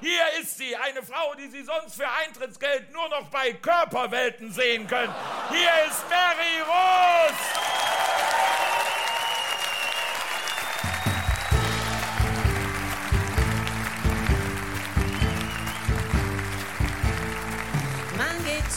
Hier 0.00 0.40
ist 0.40 0.58
sie, 0.58 0.76
eine 0.76 1.02
Frau, 1.02 1.34
die 1.34 1.48
Sie 1.48 1.64
sonst 1.64 1.96
für 1.96 2.06
Eintrittsgeld 2.24 2.92
nur 2.92 3.08
noch 3.08 3.30
bei 3.30 3.52
Körperwelten 3.54 4.52
sehen 4.52 4.86
können. 4.86 5.12
Hier 5.50 5.70
ist 5.88 6.04
Mary 6.08 6.60
Rose! 6.60 7.63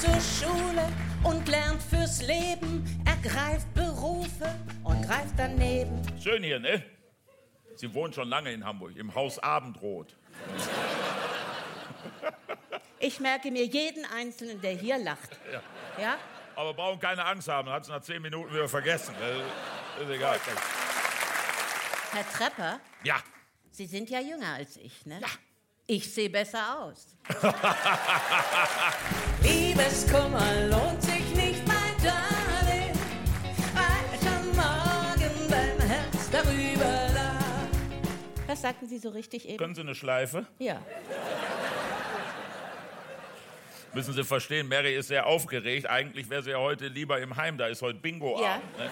Zur 0.01 0.21
Schule 0.21 0.87
und 1.23 1.47
lernt 1.47 1.81
fürs 1.81 2.21
Leben, 2.21 2.85
ergreift 3.05 3.73
Berufe 3.73 4.53
und 4.83 5.01
greift 5.03 5.33
daneben. 5.37 6.01
Schön 6.21 6.43
hier, 6.43 6.59
ne? 6.59 6.83
Sie 7.75 7.91
wohnen 7.93 8.13
schon 8.13 8.27
lange 8.27 8.51
in 8.51 8.63
Hamburg, 8.63 8.95
im 8.95 9.13
Haus 9.15 9.39
Abendrot. 9.39 10.15
Ich 12.99 13.19
merke 13.19 13.49
mir 13.51 13.65
jeden 13.65 14.05
Einzelnen, 14.05 14.61
der 14.61 14.71
hier 14.73 14.97
lacht. 14.99 15.29
Ja. 15.51 15.61
Ja? 16.01 16.17
Aber 16.55 16.73
brauchen 16.73 16.99
keine 16.99 17.23
Angst 17.25 17.47
haben, 17.47 17.69
hat 17.69 17.83
es 17.83 17.89
nach 17.89 18.01
zehn 18.01 18.21
Minuten 18.21 18.53
wieder 18.53 18.67
vergessen. 18.67 19.15
Äh, 19.21 20.03
Ist 20.03 20.09
egal. 20.09 20.39
Herr 22.11 22.31
Trepper, 22.31 22.79
Ja, 23.03 23.17
Sie 23.71 23.85
sind 23.85 24.09
ja 24.09 24.19
jünger 24.19 24.53
als 24.55 24.77
ich, 24.77 25.05
ne? 25.05 25.19
Ja. 25.21 25.27
Ich 25.89 26.13
sehe 26.13 26.29
besser 26.29 26.81
aus. 26.81 27.15
Liebeskummer 29.41 30.67
lohnt 30.69 31.01
sich 31.01 31.33
nicht, 31.33 31.65
mein 31.65 31.95
Darling, 32.03 32.93
weil 33.73 34.19
schon 34.19 34.47
morgen 34.53 35.49
dein 35.49 35.79
Herz 35.87 36.29
darüber 36.29 37.13
lag. 37.13 37.69
Was 38.47 38.61
sagten 38.63 38.85
Sie 38.85 38.97
so 38.97 39.07
richtig 39.07 39.47
eben? 39.47 39.57
können 39.57 39.75
Sie 39.75 39.81
eine 39.81 39.95
Schleife? 39.95 40.45
Ja. 40.59 40.81
Müssen 43.93 44.13
Sie 44.13 44.25
verstehen, 44.25 44.67
Mary 44.67 44.93
ist 44.93 45.07
sehr 45.07 45.25
aufgeregt. 45.25 45.89
Eigentlich 45.89 46.29
wäre 46.29 46.43
sie 46.43 46.51
ja 46.51 46.57
heute 46.57 46.89
lieber 46.89 47.21
im 47.21 47.37
Heim, 47.37 47.57
da 47.57 47.67
ist 47.67 47.81
heute 47.81 47.99
Bingo-Abend. 47.99 48.43
Ja. 48.43 48.57
Ne? 48.83 48.91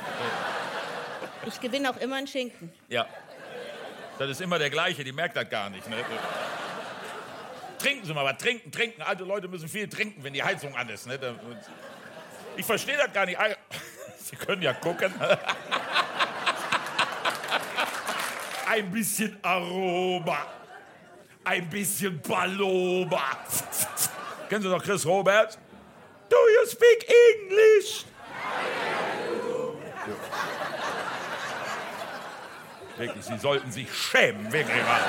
Ich 1.46 1.60
gewinne 1.60 1.90
auch 1.90 1.98
immer 1.98 2.16
einen 2.16 2.28
Schinken. 2.28 2.72
Ja. 2.88 3.06
Das 4.18 4.30
ist 4.30 4.40
immer 4.40 4.58
der 4.58 4.70
gleiche, 4.70 5.04
die 5.04 5.12
merkt 5.12 5.36
das 5.36 5.50
gar 5.50 5.70
nicht. 5.70 5.90
Ne? 5.90 5.98
Trinken 7.86 8.04
Sie 8.04 8.13
mal 8.15 8.25
was, 8.25 8.38
trinken, 8.39 8.72
trinken. 8.72 9.04
Alte 9.04 9.24
Leute 9.24 9.48
müssen 9.48 9.70
viel 9.70 9.88
trinken, 9.88 10.24
wenn 10.24 10.34
die 10.34 10.42
Heizung 10.42 10.75
an 10.75 10.89
ist. 10.89 11.06
Ne? 11.06 11.20
Ich 12.58 12.65
verstehe 12.65 12.98
das 12.98 13.13
gar 13.13 13.27
nicht. 13.27 13.38
Sie 14.18 14.36
können 14.36 14.63
ja 14.63 14.74
gucken. 14.74 15.13
Ein 18.68 18.89
bisschen 18.89 19.38
Aroma. 19.44 20.48
Ein 21.44 21.70
bisschen 21.70 22.20
Paloma. 22.24 23.22
Kennen 24.50 24.63
Sie 24.63 24.68
noch 24.68 24.82
Chris 24.82 25.06
Roberts? 25.06 25.60
Do 26.27 26.38
you 26.38 26.65
speak 26.68 27.06
English? 27.36 28.04
Wirklich, 32.98 33.25
Sie 33.25 33.38
sollten 33.38 33.72
sich 33.72 33.94
schämen, 33.94 34.51
wirklich 34.51 34.82
mal. 34.82 35.01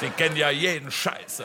Sie 0.00 0.10
kennen 0.10 0.36
ja 0.36 0.50
jeden 0.50 0.90
Scheiße. 0.90 1.44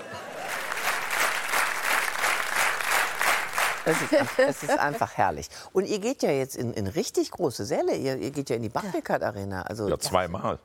Es 3.86 4.02
ist, 4.02 4.14
es 4.38 4.64
ist 4.64 4.80
einfach 4.80 5.18
herrlich. 5.18 5.50
Und 5.74 5.86
ihr 5.86 6.00
geht 6.00 6.24
ja 6.24 6.32
jetzt 6.32 6.56
in, 6.56 6.74
in 6.74 6.88
richtig 6.88 7.32
große 7.32 7.66
Säle. 7.66 7.96
Ihr, 7.96 8.16
ihr 8.18 8.32
geht 8.32 8.50
ja 8.50 8.56
in 8.56 8.62
die 8.62 8.70
Barricade 8.70 9.26
Arena. 9.26 9.64
Also, 9.64 9.90
Ja, 9.90 10.00
zweimal. 10.00 10.60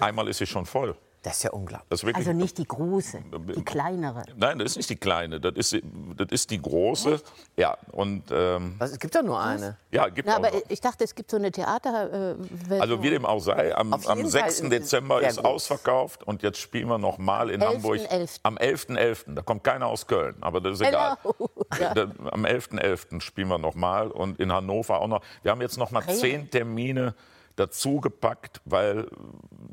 Einmal 0.00 0.26
ist 0.28 0.38
sie 0.38 0.46
schon 0.46 0.64
voll. 0.66 0.96
Das 1.22 1.36
ist 1.36 1.42
ja 1.42 1.50
unglaublich. 1.50 1.90
Ist 1.90 2.04
wirklich, 2.04 2.26
Also 2.26 2.32
nicht 2.32 2.56
die 2.56 2.64
große, 2.66 3.22
die 3.54 3.62
kleinere. 3.62 4.22
Nein, 4.36 4.58
das 4.58 4.70
ist 4.70 4.76
nicht 4.78 4.88
die 4.90 4.96
kleine, 4.96 5.38
das 5.38 5.52
ist, 5.54 5.82
das 6.16 6.28
ist 6.30 6.50
die 6.50 6.60
große. 6.62 7.20
Ja, 7.58 7.76
und 7.92 8.24
ähm, 8.30 8.76
Was, 8.78 8.92
es 8.92 8.98
gibt 8.98 9.14
doch 9.14 9.22
nur 9.22 9.38
eine. 9.38 9.76
ja, 9.90 10.08
gibt 10.08 10.26
Na, 10.26 10.34
auch. 10.34 10.38
aber 10.38 10.50
ich 10.70 10.80
dachte, 10.80 11.04
es 11.04 11.14
gibt 11.14 11.30
so 11.30 11.36
eine 11.36 11.52
Theater. 11.52 12.36
Äh, 12.70 12.78
Also 12.80 13.02
wie 13.02 13.10
dem 13.10 13.26
auch 13.26 13.40
sei, 13.40 13.76
am, 13.76 13.92
am 13.92 14.16
jeden 14.16 14.30
6. 14.30 14.60
Fall 14.60 14.68
Dezember 14.70 15.20
ist 15.20 15.36
gut. 15.36 15.44
ausverkauft 15.44 16.22
und 16.24 16.42
jetzt 16.42 16.58
spielen 16.58 16.88
wir 16.88 16.96
noch 16.96 17.18
mal 17.18 17.50
in 17.50 17.60
11.11.. 17.60 17.66
Hamburg 17.74 18.00
am 18.44 18.56
11.11. 18.56 19.34
Da 19.34 19.42
kommt 19.42 19.62
keiner 19.62 19.88
aus 19.88 20.06
Köln, 20.06 20.36
aber 20.40 20.62
das 20.62 20.80
ist 20.80 20.86
egal. 20.86 21.18
Ja. 21.78 21.92
Am 22.32 22.44
11.11. 22.46 23.20
spielen 23.20 23.48
wir 23.48 23.58
noch 23.58 23.74
mal 23.74 24.10
und 24.10 24.40
in 24.40 24.50
Hannover 24.52 25.00
auch 25.00 25.06
noch. 25.06 25.22
Wir 25.42 25.52
haben 25.52 25.60
jetzt 25.60 25.76
noch 25.78 25.90
mal 25.92 26.02
zehn 26.08 26.50
Termine 26.50 27.14
dazu 27.56 28.00
gepackt, 28.00 28.60
weil 28.64 29.06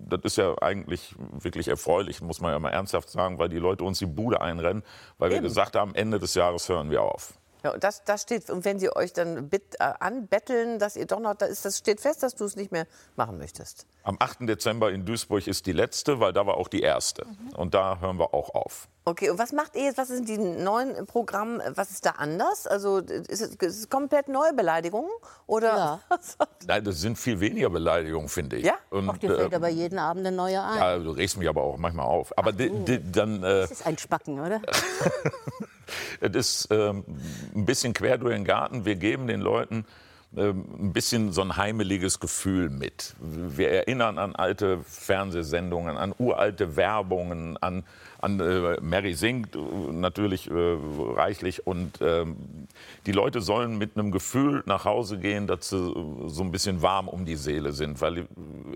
das 0.08 0.20
ist 0.24 0.38
ja 0.38 0.56
eigentlich 0.62 1.16
wirklich 1.18 1.68
erfreulich, 1.68 2.22
muss 2.22 2.42
man 2.42 2.52
ja 2.52 2.60
mal 2.60 2.70
ernsthaft 2.70 3.10
sagen, 3.10 3.40
weil 3.40 3.50
die 3.50 3.58
Leute 3.58 3.84
uns 3.84 4.00
die 4.00 4.06
Bude 4.06 4.42
einrennen, 4.42 4.84
weil 5.18 5.32
wir 5.32 5.42
gesagt 5.42 5.76
haben, 5.76 5.96
Ende 5.96 6.20
des 6.20 6.34
Jahres 6.36 6.70
hören 6.70 6.90
wir 6.90 7.02
auf. 7.02 7.34
Ja, 7.68 7.74
und 7.74 7.84
das, 7.84 8.06
das 8.06 8.22
steht, 8.22 8.50
und 8.50 8.64
wenn 8.64 8.80
sie 8.80 8.96
euch 8.96 9.12
dann 9.12 9.50
bitt, 9.50 9.76
äh, 9.80 9.92
anbetteln, 10.00 10.80
dass 10.80 10.96
ihr 10.96 11.06
doch 11.06 11.20
noch, 11.20 11.36
da 11.36 11.48
ist, 11.48 11.66
das 11.66 11.78
steht 11.78 12.00
fest, 12.00 12.24
dass 12.24 12.34
du 12.34 12.46
es 12.46 12.56
nicht 12.56 12.72
mehr 12.72 12.88
machen 13.18 13.38
möchtest. 13.38 13.86
Am 14.04 14.16
8. 14.22 14.48
Dezember 14.48 14.90
in 14.90 15.06
Duisburg 15.06 15.46
ist 15.48 15.66
die 15.66 15.74
letzte, 15.74 16.22
weil 16.22 16.32
da 16.32 16.48
war 16.48 16.56
auch 16.56 16.70
die 16.70 16.80
erste. 16.80 17.26
Und 17.58 17.74
da 17.74 18.00
hören 18.00 18.20
wir 18.20 18.34
auch 18.34 18.56
auf. 18.56 18.88
Okay, 19.04 19.30
und 19.30 19.38
was 19.38 19.52
macht 19.52 19.76
ihr 19.76 19.84
jetzt? 19.84 19.98
Was 19.98 20.08
sind 20.08 20.30
die 20.30 20.38
neuen 20.38 21.06
Programme? 21.08 21.62
Was 21.76 21.92
ist 21.92 22.06
da 22.06 22.12
anders? 22.12 22.68
Also 22.68 23.00
ist 23.00 23.30
es, 23.30 23.56
ist 23.56 23.80
es 23.80 23.90
komplett 23.90 24.30
neue 24.30 24.54
Beleidigungen? 24.54 25.12
Oder? 25.46 25.68
Ja. 25.68 26.02
Nein, 26.68 26.86
das 26.86 27.02
sind 27.02 27.18
viel 27.18 27.42
weniger 27.42 27.70
Beleidigungen, 27.70 28.30
finde 28.30 28.58
ich. 28.58 28.66
Ja? 28.66 28.76
Und, 28.92 29.10
Ach, 29.10 29.18
dir 29.18 29.36
fällt 29.36 29.52
äh, 29.52 29.56
aber 29.58 29.68
jeden 29.68 30.00
Abend 30.00 30.26
eine 30.26 30.36
neue 30.36 30.64
ein. 30.64 30.78
ja, 30.78 30.98
du 30.98 31.12
regst 31.12 31.36
mich 31.36 31.50
aber 31.50 31.64
auch 31.64 31.78
manchmal 31.78 32.06
auf. 32.06 32.38
Aber 32.38 32.54
di, 32.54 32.70
dann, 33.12 33.44
äh, 33.44 33.62
Das 33.62 33.72
ist 33.72 33.86
ein 33.86 33.98
Spacken, 33.98 34.40
oder? 34.40 34.62
es 36.20 36.36
ist 36.36 36.68
ähm, 36.72 37.04
ein 37.56 37.66
bisschen 37.66 37.94
quer 37.94 38.18
durch 38.18 38.36
den 38.36 38.46
Garten. 38.46 38.86
Wir 38.86 38.96
geben 38.96 39.28
den 39.28 39.42
Leuten 39.42 39.86
ähm, 40.36 40.66
ein 40.80 40.94
bisschen 40.94 41.32
so 41.32 41.42
ein 41.42 41.56
heimeliges 41.56 42.20
Gefühl 42.20 42.70
mit. 42.70 43.16
Wir 43.20 43.72
erinnern 43.72 44.18
an 44.18 44.36
alte 44.36 44.80
Fernsehsendungen, 44.84 45.96
an 45.96 46.14
uralte 46.18 46.76
Werbungen, 46.76 47.56
an, 47.58 47.86
an 48.20 48.40
äh, 48.40 48.78
Mary 48.82 49.14
singt 49.14 49.56
äh, 49.56 49.60
natürlich 49.60 50.52
äh, 50.52 50.54
reichlich. 50.54 51.66
Und 51.66 52.00
ähm, 52.02 52.36
die 53.06 53.14
Leute 53.14 53.40
sollen 53.42 53.78
mit 53.78 53.98
einem 53.98 54.12
Gefühl 54.12 54.64
nach 54.66 54.84
Hause 54.84 55.18
gehen, 55.18 55.48
dass 55.48 55.70
sie 55.70 55.78
äh, 55.78 56.28
so 56.28 56.44
ein 56.44 56.52
bisschen 56.52 56.82
warm 56.82 57.08
um 57.08 57.26
die 57.26 57.38
Seele 57.38 57.72
sind. 57.72 58.02
Weil 58.02 58.18
äh, 58.18 58.26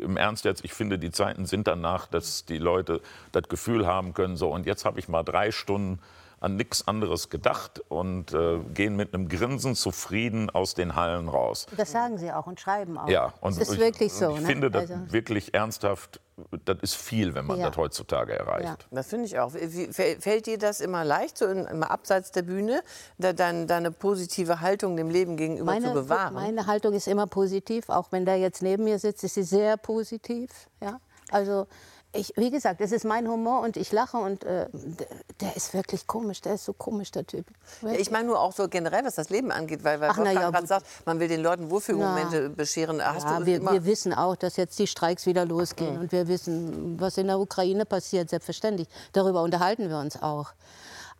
im 0.01 0.15
Ernst 0.15 0.45
jetzt, 0.45 0.63
ich 0.63 0.73
finde, 0.73 0.97
die 0.97 1.11
Zeiten 1.11 1.45
sind 1.45 1.67
danach, 1.67 2.07
dass 2.07 2.45
die 2.45 2.59
Leute 2.59 3.01
das 3.33 3.43
Gefühl 3.49 3.85
haben 3.85 4.13
können, 4.13 4.37
so 4.37 4.49
und 4.51 4.65
jetzt 4.65 4.85
habe 4.85 4.99
ich 4.99 5.09
mal 5.09 5.23
drei 5.23 5.51
Stunden 5.51 5.99
an 6.41 6.55
nichts 6.55 6.88
anderes 6.88 7.29
gedacht 7.29 7.81
und 7.88 8.33
äh, 8.33 8.60
gehen 8.74 8.95
mit 8.95 9.13
einem 9.13 9.29
Grinsen 9.29 9.75
zufrieden 9.75 10.50
aus 10.50 10.74
den 10.74 10.95
Hallen 10.95 11.29
raus. 11.29 11.67
Das 11.77 11.91
sagen 11.91 12.17
sie 12.17 12.31
auch 12.31 12.48
und 12.48 12.60
schreiben 12.60 12.98
auch. 12.98 13.07
Ja, 13.07 13.33
und 13.41 13.60
das 13.60 13.69
ist 13.69 13.75
ich, 13.75 13.79
wirklich 13.79 14.12
so. 14.12 14.31
Ich 14.31 14.41
ne? 14.41 14.48
finde 14.48 14.71
das 14.71 14.89
Also, 14.89 15.13
wirklich 15.13 15.53
ernsthaft, 15.53 16.19
das 16.65 16.77
ist 16.81 16.95
viel, 16.95 17.36
wenn 17.36 17.45
man 17.45 17.60
Ja. 17.60 17.69
das 17.69 17.77
heutzutage 17.77 18.33
erreicht. 18.33 18.65
Ja. 18.65 18.75
Das 18.89 19.07
finde 19.07 19.27
ich 19.27 19.38
auch. 19.38 19.51
Fällt 19.51 20.48
dir 20.48 20.57
das 20.57 20.81
immer 20.81 21.05
leicht, 21.05 21.38
so 21.38 21.45
in, 21.45 21.65
immer 21.65 21.91
abseits 21.91 22.31
der 22.31 22.41
Bühne, 22.41 22.81
da, 23.19 23.33
dein, 23.33 23.67
deine 23.67 23.91
positive 23.91 24.62
Haltung 24.62 24.98
dem 24.98 25.12
Leben 25.12 25.38
gegenüber 25.38 25.75
zu 25.75 25.81
meine, 25.81 25.93
bewahren? 25.93 26.33
meine 26.33 26.65
Haltung 26.65 26.93
ist 26.93 27.07
immer 27.07 27.27
positiv, 27.27 27.89
auch 27.89 28.12
wenn 28.12 28.25
der 28.25 28.38
jetzt 28.38 28.63
neben 28.63 28.83
mir 28.86 28.98
sitzt, 28.98 29.24
ist 29.24 29.36
sie 29.36 29.43
sehr 29.43 29.77
positiv. 29.77 30.50
Ja? 30.81 31.00
Also 31.29 31.67
ich, 32.13 32.33
wie 32.35 32.49
gesagt, 32.51 32.81
es 32.81 32.91
ist 32.91 33.05
mein 33.05 33.27
Humor 33.27 33.61
und 33.61 33.77
ich 33.77 33.91
lache 33.91 34.17
und 34.17 34.43
äh, 34.43 34.67
der, 34.73 35.07
der 35.39 35.55
ist 35.55 35.73
wirklich 35.73 36.07
komisch, 36.07 36.41
der 36.41 36.55
ist 36.55 36.65
so 36.65 36.73
komisch, 36.73 37.11
der 37.11 37.25
Typ. 37.25 37.45
Ja, 37.81 37.91
Ich 37.91 38.11
meine 38.11 38.27
nur 38.27 38.39
auch 38.39 38.51
so 38.51 38.67
generell, 38.67 39.05
was 39.05 39.15
das 39.15 39.29
Leben 39.29 39.51
angeht, 39.51 39.83
weil, 39.83 40.01
weil 40.01 40.09
Wolfgang 40.09 40.35
ja, 40.35 40.49
gerade 40.49 40.67
sagt, 40.67 40.85
man 41.05 41.19
will 41.19 41.27
den 41.27 41.41
Leuten 41.41 41.69
Wohlfühlmomente 41.69 42.49
bescheren. 42.49 43.01
Hast 43.03 43.23
Ja, 43.23 43.39
du 43.39 43.45
wir, 43.45 43.61
wir 43.61 43.85
wissen 43.85 44.13
auch, 44.13 44.35
dass 44.35 44.57
jetzt 44.57 44.77
die 44.79 44.87
Streiks 44.87 45.25
wieder 45.25 45.45
losgehen 45.45 45.97
und 45.99 46.11
wir 46.11 46.27
wissen, 46.27 46.99
was 46.99 47.17
in 47.17 47.27
der 47.27 47.39
Ukraine 47.39 47.85
passiert, 47.85 48.29
selbstverständlich. 48.29 48.87
Darüber 49.13 49.41
unterhalten 49.41 49.87
wir 49.89 49.97
uns 49.97 50.21
auch. 50.21 50.51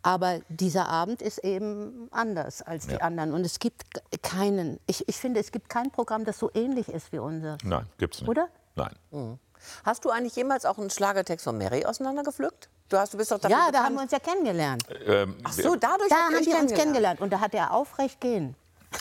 Aber 0.04 0.40
dieser 0.48 0.88
Abend 0.88 1.22
ist 1.22 1.38
eben 1.38 2.08
anders 2.10 2.60
als 2.60 2.86
die 2.88 2.94
Ja. 2.94 3.00
anderen. 3.02 3.32
Und 3.32 3.46
es 3.46 3.60
gibt 3.60 3.82
keinen, 4.22 4.80
ich, 4.86 5.08
ich 5.08 5.16
finde, 5.16 5.38
es 5.40 5.52
gibt 5.52 5.68
kein 5.68 5.90
Programm, 5.92 6.24
das 6.24 6.38
so 6.38 6.50
ähnlich 6.54 6.88
ist 6.88 7.12
wie 7.12 7.18
unser. 7.20 7.56
Nein, 7.62 7.86
gibt's 7.98 8.20
nicht. 8.20 8.28
Oder? 8.28 8.48
Nein. 8.74 9.38
Hast 9.84 10.04
du 10.04 10.10
eigentlich 10.10 10.36
jemals 10.36 10.64
auch 10.64 10.78
einen 10.78 10.90
Schlagertext 10.90 11.44
von 11.44 11.58
Mary 11.58 11.84
auseinandergepflückt? 11.84 12.68
Du, 12.88 12.98
hast, 12.98 13.14
du 13.14 13.18
bist 13.18 13.30
doch 13.32 13.38
dafür 13.38 13.56
Ja, 13.56 13.70
da 13.72 13.84
haben 13.84 13.94
wir 13.94 14.02
uns 14.02 14.12
ja 14.12 14.18
kennengelernt. 14.18 14.84
Ähm, 15.06 15.36
Ach 15.44 15.52
so, 15.52 15.76
dadurch 15.76 16.10
Da 16.10 16.16
haben 16.16 16.32
wir 16.32 16.38
uns 16.38 16.46
kennengelernt. 16.46 16.74
kennengelernt. 16.74 17.20
Und 17.20 17.32
da 17.32 17.40
hat 17.40 17.54
er 17.54 17.72
aufrecht 17.72 18.20
gehen. 18.20 18.54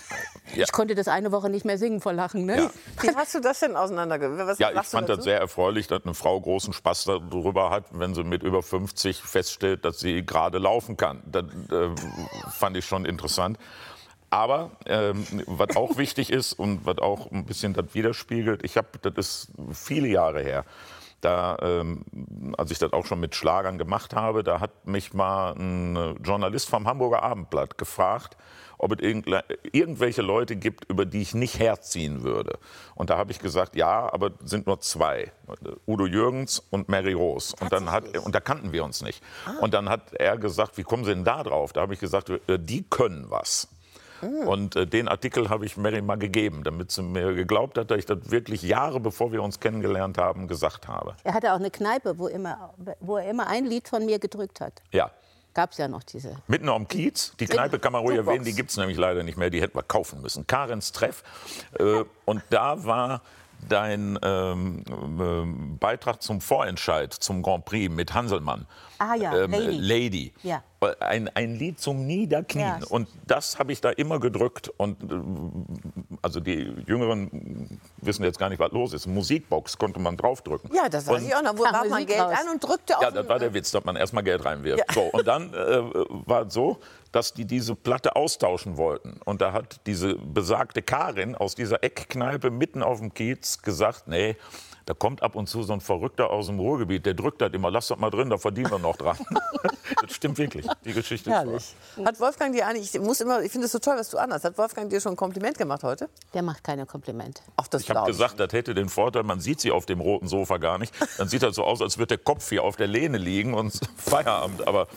Ja. 0.55 0.63
Ich 0.63 0.73
konnte 0.73 0.95
das 0.95 1.07
eine 1.07 1.31
Woche 1.31 1.49
nicht 1.49 1.63
mehr 1.63 1.77
singen 1.77 2.01
vor 2.01 2.11
Lachen. 2.11 2.45
Ne? 2.45 2.57
Ja. 2.57 2.71
Wie 3.01 3.15
hast 3.15 3.33
du 3.35 3.39
das 3.39 3.59
denn 3.61 3.77
auseinandergewürzt? 3.77 4.47
Was 4.47 4.59
Ja, 4.59 4.69
ich 4.71 4.87
fand 4.87 5.07
das 5.07 5.23
sehr 5.23 5.39
erfreulich, 5.39 5.87
dass 5.87 6.03
eine 6.03 6.13
Frau 6.13 6.41
großen 6.41 6.73
Spaß 6.73 7.05
darüber 7.05 7.69
hat, 7.69 7.85
wenn 7.91 8.13
sie 8.13 8.25
mit 8.25 8.43
über 8.43 8.61
50 8.61 9.21
feststellt, 9.21 9.85
dass 9.85 9.99
sie 9.99 10.25
gerade 10.25 10.57
laufen 10.57 10.97
kann. 10.97 11.23
Das 11.25 11.45
äh, 11.71 11.89
fand 12.51 12.75
ich 12.75 12.85
schon 12.85 13.05
interessant. 13.05 13.57
Aber 14.31 14.71
ähm, 14.85 15.25
was 15.45 15.75
auch 15.75 15.97
wichtig 15.97 16.31
ist 16.31 16.53
und 16.53 16.85
was 16.85 16.97
auch 16.99 17.29
ein 17.31 17.45
bisschen 17.45 17.73
das 17.73 17.93
widerspiegelt, 17.93 18.63
ich 18.63 18.77
habe, 18.77 18.87
das 19.01 19.13
ist 19.17 19.51
viele 19.73 20.07
Jahre 20.07 20.41
her, 20.41 20.63
da, 21.19 21.57
ähm, 21.61 22.05
als 22.57 22.71
ich 22.71 22.79
das 22.79 22.93
auch 22.93 23.05
schon 23.05 23.19
mit 23.19 23.35
Schlagern 23.35 23.77
gemacht 23.77 24.15
habe, 24.15 24.43
da 24.43 24.59
hat 24.59 24.87
mich 24.87 25.13
mal 25.13 25.51
ein 25.51 26.17
Journalist 26.23 26.69
vom 26.69 26.87
Hamburger 26.87 27.21
Abendblatt 27.21 27.77
gefragt, 27.77 28.37
ob 28.77 28.93
es 28.93 28.99
irgend- 28.99 29.27
irgendwelche 29.73 30.21
Leute 30.23 30.55
gibt, 30.55 30.89
über 30.89 31.05
die 31.05 31.21
ich 31.21 31.35
nicht 31.35 31.59
herziehen 31.59 32.23
würde. 32.23 32.57
Und 32.95 33.09
da 33.11 33.17
habe 33.17 33.31
ich 33.31 33.37
gesagt, 33.39 33.75
ja, 33.75 34.11
aber 34.11 34.31
es 34.43 34.49
sind 34.49 34.65
nur 34.65 34.79
zwei, 34.79 35.31
Udo 35.85 36.07
Jürgens 36.07 36.59
und 36.71 36.89
Mary 36.89 37.13
Rose. 37.13 37.53
Und, 37.59 37.71
dann 37.73 37.91
hat, 37.91 38.17
und 38.17 38.33
da 38.33 38.39
kannten 38.39 38.71
wir 38.71 38.83
uns 38.83 39.03
nicht. 39.03 39.21
Und 39.59 39.73
dann 39.75 39.89
hat 39.89 40.13
er 40.13 40.37
gesagt, 40.37 40.77
wie 40.77 40.83
kommen 40.83 41.03
Sie 41.03 41.13
denn 41.13 41.25
da 41.25 41.43
drauf? 41.43 41.73
Da 41.73 41.81
habe 41.81 41.93
ich 41.93 41.99
gesagt, 41.99 42.29
äh, 42.29 42.57
die 42.57 42.83
können 42.89 43.25
was. 43.29 43.67
Und 44.21 44.75
äh, 44.75 44.87
den 44.87 45.07
Artikel 45.07 45.49
habe 45.49 45.65
ich 45.65 45.77
Mary 45.77 46.01
mal 46.01 46.17
gegeben, 46.17 46.63
damit 46.63 46.91
sie 46.91 47.01
mir 47.01 47.33
geglaubt 47.33 47.77
hat, 47.77 47.91
dass 47.91 47.99
ich 47.99 48.05
das 48.05 48.31
wirklich 48.31 48.61
Jahre 48.61 48.99
bevor 48.99 49.31
wir 49.31 49.41
uns 49.43 49.59
kennengelernt 49.59 50.17
haben, 50.17 50.47
gesagt 50.47 50.87
habe. 50.87 51.15
Er 51.23 51.33
hatte 51.33 51.51
auch 51.53 51.59
eine 51.59 51.71
Kneipe, 51.71 52.17
wo, 52.17 52.27
immer, 52.27 52.73
wo 52.99 53.17
er 53.17 53.29
immer 53.29 53.47
ein 53.47 53.65
Lied 53.65 53.87
von 53.87 54.05
mir 54.05 54.19
gedrückt 54.19 54.61
hat. 54.61 54.81
Ja. 54.91 55.11
Gab 55.53 55.71
es 55.71 55.77
ja 55.77 55.87
noch 55.87 56.03
diese. 56.03 56.37
Mitten 56.47 56.69
am 56.69 56.87
Kiez, 56.87 57.33
die 57.39 57.45
Kneipe 57.45 57.77
kann 57.77 57.91
man 57.91 58.01
ruhig 58.01 58.15
erwähnen, 58.15 58.45
die 58.45 58.53
gibt 58.53 58.69
es 58.69 58.77
nämlich 58.77 58.97
leider 58.97 59.23
nicht 59.23 59.37
mehr, 59.37 59.49
die 59.49 59.61
hätten 59.61 59.77
wir 59.77 59.83
kaufen 59.83 60.21
müssen. 60.21 60.47
Karens 60.47 60.93
Treff. 60.93 61.23
Äh, 61.77 62.05
und 62.23 62.41
da 62.49 62.85
war 62.85 63.21
dein 63.67 64.17
ähm, 64.21 64.83
ähm, 64.89 65.77
Beitrag 65.77 66.21
zum 66.21 66.41
Vorentscheid, 66.41 67.13
zum 67.13 67.41
Grand 67.41 67.65
Prix 67.65 67.93
mit 67.93 68.13
Hanselmann. 68.13 68.65
Ah 69.01 69.15
ja, 69.15 69.35
Ähm, 69.35 69.51
Lady. 69.51 69.77
Lady. 69.79 70.33
Ja. 70.43 70.63
Ein, 70.99 71.27
ein 71.29 71.55
Lied 71.55 71.79
zum 71.79 72.05
Niederknien. 72.05 72.81
Ja. 72.81 72.87
Und 72.89 73.07
das 73.25 73.57
habe 73.57 73.71
ich 73.71 73.81
da 73.81 73.89
immer 73.89 74.19
gedrückt. 74.19 74.71
Und 74.77 75.01
äh, 75.11 76.17
also 76.21 76.39
die 76.39 76.71
Jüngeren 76.85 77.79
wissen 77.97 78.23
jetzt 78.23 78.37
gar 78.37 78.49
nicht, 78.49 78.59
was 78.59 78.71
los 78.71 78.93
ist. 78.93 79.07
Musikbox 79.07 79.79
konnte 79.79 79.99
man 79.99 80.17
draufdrücken. 80.17 80.69
Ja, 80.75 80.87
das 80.87 81.07
weiß 81.07 81.23
ich 81.23 81.35
auch 81.35 81.41
noch. 81.41 81.57
Wo 81.57 81.63
warf 81.63 81.89
man 81.89 82.05
Geld 82.05 82.19
raus. 82.19 82.33
an 82.39 82.49
und 82.53 82.63
drückte 82.63 82.95
auf 82.95 83.01
ja, 83.01 83.09
das 83.09 83.27
war 83.27 83.39
der 83.39 83.55
Witz, 83.55 83.71
dass 83.71 83.83
man 83.83 83.95
erstmal 83.95 84.23
Geld 84.23 84.45
reinwirft. 84.45 84.83
Ja. 84.87 84.93
So, 84.93 85.01
und 85.01 85.25
dann 85.25 85.51
äh, 85.51 85.81
war 86.27 86.45
es 86.45 86.53
so, 86.53 86.77
dass 87.11 87.33
die 87.33 87.45
diese 87.45 87.73
Platte 87.75 88.15
austauschen 88.15 88.77
wollten. 88.77 89.19
Und 89.25 89.41
da 89.41 89.53
hat 89.53 89.81
diese 89.87 90.13
besagte 90.15 90.83
Karin 90.83 91.35
aus 91.35 91.55
dieser 91.55 91.83
Eckkneipe 91.83 92.51
mitten 92.51 92.83
auf 92.83 92.99
dem 92.99 93.15
Kiez 93.15 93.63
gesagt, 93.63 94.07
nee, 94.07 94.35
da 94.85 94.93
kommt 94.93 95.23
ab 95.23 95.35
und 95.35 95.47
zu 95.47 95.63
so 95.63 95.73
ein 95.73 95.81
Verrückter 95.81 96.29
aus 96.29 96.47
dem 96.47 96.59
Ruhrgebiet, 96.59 97.05
der 97.05 97.13
drückt 97.13 97.41
das 97.41 97.53
immer, 97.53 97.71
lass 97.71 97.87
das 97.87 97.97
mal 97.97 98.09
drin, 98.09 98.29
da 98.29 98.37
verdienen 98.37 98.71
wir 98.71 98.79
noch 98.79 98.95
dran. 98.95 99.17
das 100.01 100.15
stimmt 100.15 100.37
wirklich, 100.37 100.65
die 100.85 100.93
Geschichte 100.93 101.29
ist 101.29 101.35
Herrlich. 101.35 101.75
Hat 102.03 102.19
Wolfgang 102.19 102.53
dir 102.53 102.67
eigentlich, 102.67 102.93
ich 102.93 103.01
muss 103.01 103.21
immer, 103.21 103.41
ich 103.41 103.51
finde 103.51 103.65
es 103.65 103.71
so 103.71 103.79
toll, 103.79 103.95
was 103.97 104.09
du 104.09 104.17
anhast. 104.17 104.45
Hat 104.45 104.57
Wolfgang 104.57 104.89
dir 104.89 104.99
schon 105.01 105.13
ein 105.13 105.17
Kompliment 105.17 105.57
gemacht 105.57 105.83
heute? 105.83 106.09
Der 106.33 106.41
macht 106.41 106.63
keine 106.63 106.85
Komplimente. 106.85 107.41
Ach, 107.57 107.67
das 107.67 107.83
Ich 107.83 107.89
habe 107.89 108.07
gesagt, 108.07 108.39
das 108.39 108.51
hätte 108.53 108.73
den 108.73 108.89
Vorteil, 108.89 109.23
man 109.23 109.39
sieht 109.39 109.59
sie 109.59 109.71
auf 109.71 109.85
dem 109.85 110.01
roten 110.01 110.27
Sofa 110.27 110.57
gar 110.57 110.77
nicht. 110.77 110.93
Dann 111.17 111.27
sieht 111.27 111.43
das 111.43 111.55
so 111.55 111.63
aus, 111.63 111.81
als 111.81 111.97
würde 111.97 112.17
der 112.17 112.23
Kopf 112.23 112.49
hier 112.49 112.63
auf 112.63 112.75
der 112.75 112.87
Lehne 112.87 113.17
liegen 113.17 113.53
und 113.53 113.79
Feierabend. 113.97 114.67
Aber 114.67 114.87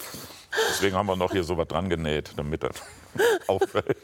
deswegen 0.70 0.96
haben 0.96 1.06
wir 1.06 1.16
noch 1.16 1.32
hier 1.32 1.44
so 1.44 1.56
was 1.56 1.68
dran 1.68 1.88
genäht, 1.88 2.32
damit 2.36 2.62
das 2.62 2.82
auffällt. 3.46 3.98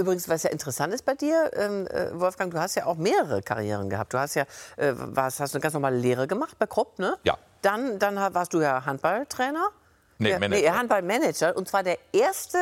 Übrigens, 0.00 0.28
was 0.30 0.44
ja 0.44 0.50
interessant 0.50 0.94
ist 0.94 1.04
bei 1.04 1.14
dir, 1.14 1.50
ähm, 1.54 1.86
äh, 1.88 2.18
Wolfgang, 2.18 2.50
du 2.50 2.58
hast 2.58 2.74
ja 2.74 2.86
auch 2.86 2.96
mehrere 2.96 3.42
Karrieren 3.42 3.90
gehabt. 3.90 4.14
Du 4.14 4.18
hast 4.18 4.34
ja 4.34 4.44
äh, 4.78 4.92
warst, 4.96 5.40
hast 5.40 5.54
eine 5.54 5.60
ganz 5.60 5.74
normale 5.74 5.98
Lehre 5.98 6.26
gemacht 6.26 6.58
bei 6.58 6.66
Krupp, 6.66 6.98
ne? 6.98 7.18
Ja. 7.22 7.36
Dann, 7.60 7.98
dann 7.98 8.16
warst 8.34 8.54
du 8.54 8.60
ja 8.62 8.86
Handballtrainer. 8.86 9.68
Nee, 10.16 10.30
ja, 10.30 10.38
Manager. 10.38 10.62
Nee, 10.62 10.70
Handballmanager. 10.70 11.54
Und 11.54 11.68
zwar 11.68 11.82
der 11.82 11.98
erste 12.12 12.56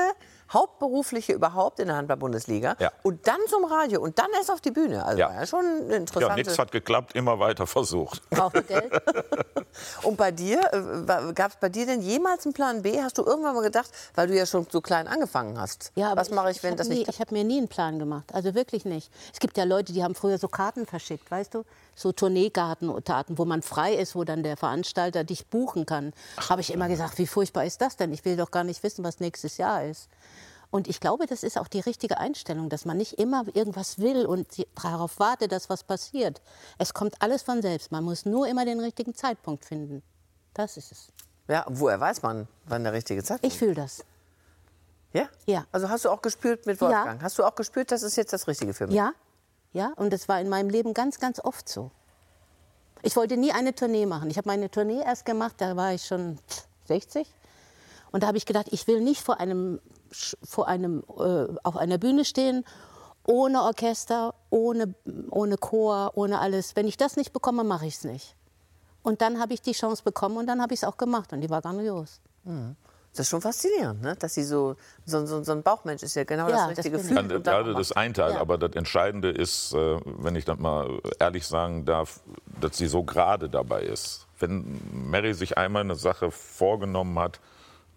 hauptberufliche 0.52 1.32
überhaupt 1.32 1.78
in 1.78 1.86
der 1.88 1.96
Handball-Bundesliga. 1.96 2.74
Ja. 2.80 2.90
Und 3.02 3.26
dann 3.28 3.38
zum 3.48 3.64
Radio 3.64 4.00
und 4.00 4.18
dann 4.18 4.28
erst 4.36 4.50
auf 4.50 4.60
die 4.60 4.70
Bühne. 4.70 5.04
Also 5.04 5.20
Ja. 5.20 5.28
war 5.28 5.34
ja 5.36 5.46
schon 5.46 5.64
eine 5.64 6.04
Ja, 6.18 6.34
nichts 6.34 6.58
hat 6.58 6.72
geklappt, 6.72 7.14
immer 7.14 7.38
weiter 7.38 7.66
versucht. 7.66 8.22
Ihr 8.30 8.62
Geld? 8.62 8.92
Und 10.02 10.16
bei 10.16 10.30
dir, 10.30 10.60
gab 11.34 11.52
es 11.52 11.56
bei 11.60 11.68
dir 11.68 11.86
denn 11.86 12.02
jemals 12.02 12.44
einen 12.44 12.52
Plan 12.52 12.82
B? 12.82 13.00
Hast 13.00 13.18
du 13.18 13.24
irgendwann 13.24 13.54
mal 13.54 13.62
gedacht, 13.62 13.90
weil 14.14 14.26
du 14.26 14.36
ja 14.36 14.46
schon 14.46 14.66
so 14.70 14.80
klein 14.80 15.06
angefangen 15.08 15.58
hast? 15.60 15.92
Ja, 15.94 16.12
aber 16.12 16.20
Was 16.20 16.30
mache 16.30 16.50
ich, 16.50 16.62
wenn 16.62 16.72
hab 16.72 16.78
das 16.78 16.88
nie, 16.88 17.00
nicht 17.00 17.08
Ich 17.08 17.20
habe 17.20 17.34
mir 17.34 17.44
nie 17.44 17.58
einen 17.58 17.68
Plan 17.68 17.98
gemacht. 17.98 18.34
Also 18.34 18.54
wirklich 18.54 18.84
nicht. 18.84 19.10
Es 19.32 19.40
gibt 19.40 19.56
ja 19.56 19.64
Leute, 19.64 19.92
die 19.92 20.02
haben 20.02 20.14
früher 20.14 20.38
so 20.38 20.48
Karten 20.48 20.86
verschickt, 20.86 21.30
weißt 21.30 21.54
du? 21.54 21.64
So 21.94 22.12
Tourneekarten, 22.12 22.88
wo 23.38 23.44
man 23.44 23.62
frei 23.62 23.94
ist, 23.94 24.14
wo 24.14 24.24
dann 24.24 24.42
der 24.42 24.56
Veranstalter 24.56 25.24
dich 25.24 25.46
buchen 25.46 25.86
kann. 25.86 26.12
Habe 26.48 26.60
ich 26.60 26.72
immer 26.72 26.88
gesagt, 26.88 27.18
wie 27.18 27.26
furchtbar 27.26 27.64
ist 27.64 27.80
das 27.80 27.96
denn? 27.96 28.12
Ich 28.12 28.24
will 28.24 28.36
doch 28.36 28.50
gar 28.50 28.64
nicht 28.64 28.82
wissen, 28.82 29.04
was 29.04 29.20
nächstes 29.20 29.56
Jahr 29.56 29.84
ist. 29.84 30.08
Und 30.70 30.86
ich 30.86 31.00
glaube, 31.00 31.26
das 31.26 31.42
ist 31.42 31.58
auch 31.58 31.68
die 31.68 31.80
richtige 31.80 32.18
Einstellung, 32.18 32.68
dass 32.68 32.84
man 32.84 32.98
nicht 32.98 33.14
immer 33.14 33.44
irgendwas 33.54 33.98
will 33.98 34.26
und 34.26 34.46
darauf 34.82 35.18
wartet, 35.18 35.52
dass 35.52 35.70
was 35.70 35.82
passiert. 35.82 36.42
Es 36.76 36.92
kommt 36.92 37.22
alles 37.22 37.42
von 37.42 37.62
selbst. 37.62 37.90
Man 37.90 38.04
muss 38.04 38.26
nur 38.26 38.46
immer 38.46 38.64
den 38.66 38.80
richtigen 38.80 39.14
Zeitpunkt 39.14 39.64
finden. 39.64 40.02
Das 40.52 40.76
ist 40.76 40.92
es. 40.92 41.08
Ja, 41.48 41.64
woher 41.68 41.98
weiß 41.98 42.22
man, 42.22 42.46
wann 42.66 42.84
der 42.84 42.92
richtige 42.92 43.22
Zeitpunkt 43.24 43.52
Ich 43.52 43.58
fühle 43.58 43.74
das. 43.74 44.04
Ja? 45.14 45.28
Ja. 45.46 45.64
Also 45.72 45.88
hast 45.88 46.04
du 46.04 46.10
auch 46.10 46.20
gespürt 46.20 46.66
mit 46.66 46.80
Wolfgang? 46.80 47.22
Hast 47.22 47.38
du 47.38 47.44
auch 47.44 47.54
gespürt, 47.54 47.90
das 47.90 48.02
ist 48.02 48.16
jetzt 48.16 48.34
das 48.34 48.46
Richtige 48.46 48.74
für 48.74 48.86
mich? 48.86 48.96
Ja, 48.96 49.12
ja, 49.72 49.92
und 49.96 50.12
das 50.12 50.28
war 50.28 50.40
in 50.40 50.48
meinem 50.48 50.70
Leben 50.70 50.94
ganz, 50.94 51.18
ganz 51.18 51.40
oft 51.40 51.68
so. 51.68 51.90
Ich 53.02 53.16
wollte 53.16 53.36
nie 53.36 53.52
eine 53.52 53.74
Tournee 53.74 54.06
machen. 54.06 54.30
Ich 54.30 54.36
habe 54.36 54.48
meine 54.48 54.70
Tournee 54.70 55.02
erst 55.02 55.24
gemacht, 55.24 55.54
da 55.58 55.76
war 55.76 55.92
ich 55.94 56.04
schon 56.04 56.38
60. 56.86 57.26
Und 58.10 58.22
da 58.22 58.26
habe 58.26 58.38
ich 58.38 58.46
gedacht, 58.46 58.66
ich 58.70 58.86
will 58.86 59.00
nicht 59.00 59.22
vor 59.22 59.38
einem, 59.40 59.80
vor 60.42 60.68
einem, 60.68 61.02
äh, 61.18 61.46
auf 61.62 61.76
einer 61.76 61.98
Bühne 61.98 62.24
stehen, 62.24 62.64
ohne 63.26 63.62
Orchester, 63.62 64.34
ohne, 64.50 64.94
ohne 65.30 65.56
Chor, 65.58 66.12
ohne 66.14 66.38
alles. 66.40 66.76
Wenn 66.76 66.86
ich 66.88 66.96
das 66.96 67.16
nicht 67.16 67.32
bekomme, 67.32 67.62
mache 67.64 67.86
ich 67.86 67.96
es 67.96 68.04
nicht. 68.04 68.34
Und 69.02 69.20
dann 69.20 69.38
habe 69.40 69.54
ich 69.54 69.62
die 69.62 69.72
Chance 69.72 70.02
bekommen 70.02 70.36
und 70.38 70.46
dann 70.46 70.60
habe 70.62 70.74
ich 70.74 70.80
es 70.80 70.84
auch 70.84 70.96
gemacht 70.96 71.32
und 71.32 71.40
die 71.40 71.50
war 71.50 71.60
grandios. 71.62 72.20
Das 73.12 73.20
ist 73.20 73.28
schon 73.30 73.40
faszinierend, 73.40 74.00
ne? 74.02 74.16
dass 74.16 74.34
sie 74.34 74.42
so, 74.44 74.76
so, 75.04 75.24
so, 75.26 75.42
so 75.42 75.52
ein 75.52 75.62
Bauchmensch 75.62 76.02
ist 76.02 76.14
ja 76.14 76.24
genau 76.24 76.48
Ja, 76.48 76.68
das 76.68 76.78
richtige. 76.78 76.96
Gefühl. 76.98 77.16
Kann, 77.16 77.32
und 77.32 77.44
gerade 77.44 77.74
das 77.74 77.90
macht. 77.90 77.98
ein 77.98 78.14
Teil, 78.14 78.32
Ja. 78.34 78.40
aber 78.40 78.58
das 78.58 78.72
Entscheidende 78.74 79.30
ist, 79.30 79.72
äh, 79.74 80.00
wenn 80.04 80.36
ich 80.36 80.44
das 80.44 80.58
mal 80.58 81.00
ehrlich 81.18 81.46
sagen 81.46 81.84
darf, 81.84 82.20
dass 82.60 82.76
sie 82.78 82.86
so 82.86 83.02
gerade 83.02 83.48
dabei 83.48 83.82
ist. 83.82 84.26
Wenn 84.38 84.80
Mary 85.10 85.34
sich 85.34 85.58
einmal 85.58 85.82
eine 85.82 85.96
Sache 85.96 86.30
vorgenommen 86.30 87.18
hat, 87.18 87.40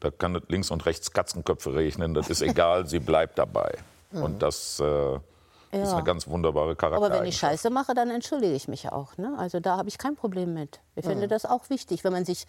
da 0.01 0.11
kann 0.11 0.35
es 0.35 0.43
links 0.49 0.69
und 0.71 0.85
rechts 0.85 1.11
Katzenköpfe 1.11 1.73
regnen, 1.73 2.13
das 2.13 2.29
ist 2.29 2.41
egal, 2.41 2.87
sie 2.87 2.99
bleibt 2.99 3.37
dabei. 3.37 3.77
Und 4.11 4.41
das 4.41 4.79
äh, 4.81 5.15
ist 5.15 5.21
Ja. 5.71 5.93
eine 5.95 6.03
ganz 6.03 6.27
wunderbare 6.27 6.75
Aber 6.81 7.11
wenn 7.11 7.25
ich. 7.25 7.37
Scheiße 7.37 7.69
mache, 7.69 7.93
dann 7.93 8.09
entschuldige 8.09 8.53
ich 8.53 8.67
mich 8.67 8.91
auch. 8.91 9.15
Ne? 9.17 9.33
Also 9.37 9.61
da 9.61 9.77
habe 9.77 9.87
ich 9.87 9.97
kein 9.97 10.15
Problem 10.15 10.53
mit. 10.53 10.81
Ich 10.95 11.05
finde 11.05 11.29
das 11.29 11.45
auch 11.45 11.69
wichtig, 11.69 12.03
wenn 12.03 12.11
man 12.11 12.25
sich, 12.25 12.45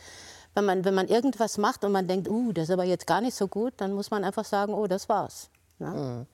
wenn 0.55 0.65
man, 0.65 0.85
wenn 0.85 0.95
man 0.95 1.07
irgendwas 1.07 1.57
macht 1.59 1.85
und 1.85 1.93
man 1.93 2.09
denkt, 2.09 2.29
uh, 2.29 2.53
das 2.53 2.65
ist 2.65 2.71
aber 2.73 2.85
jetzt 2.85 3.07
gar 3.07 3.21
nicht 3.21 3.37
so 3.37 3.47
gut, 3.47 3.75
dann 3.77 3.93
muss 3.93 4.11
man 4.11 4.25
einfach 4.25 4.45
sagen, 4.45 4.75
oh, 4.75 4.89
das 4.89 5.09
war's. 5.09 5.51
Ne? 5.79 6.27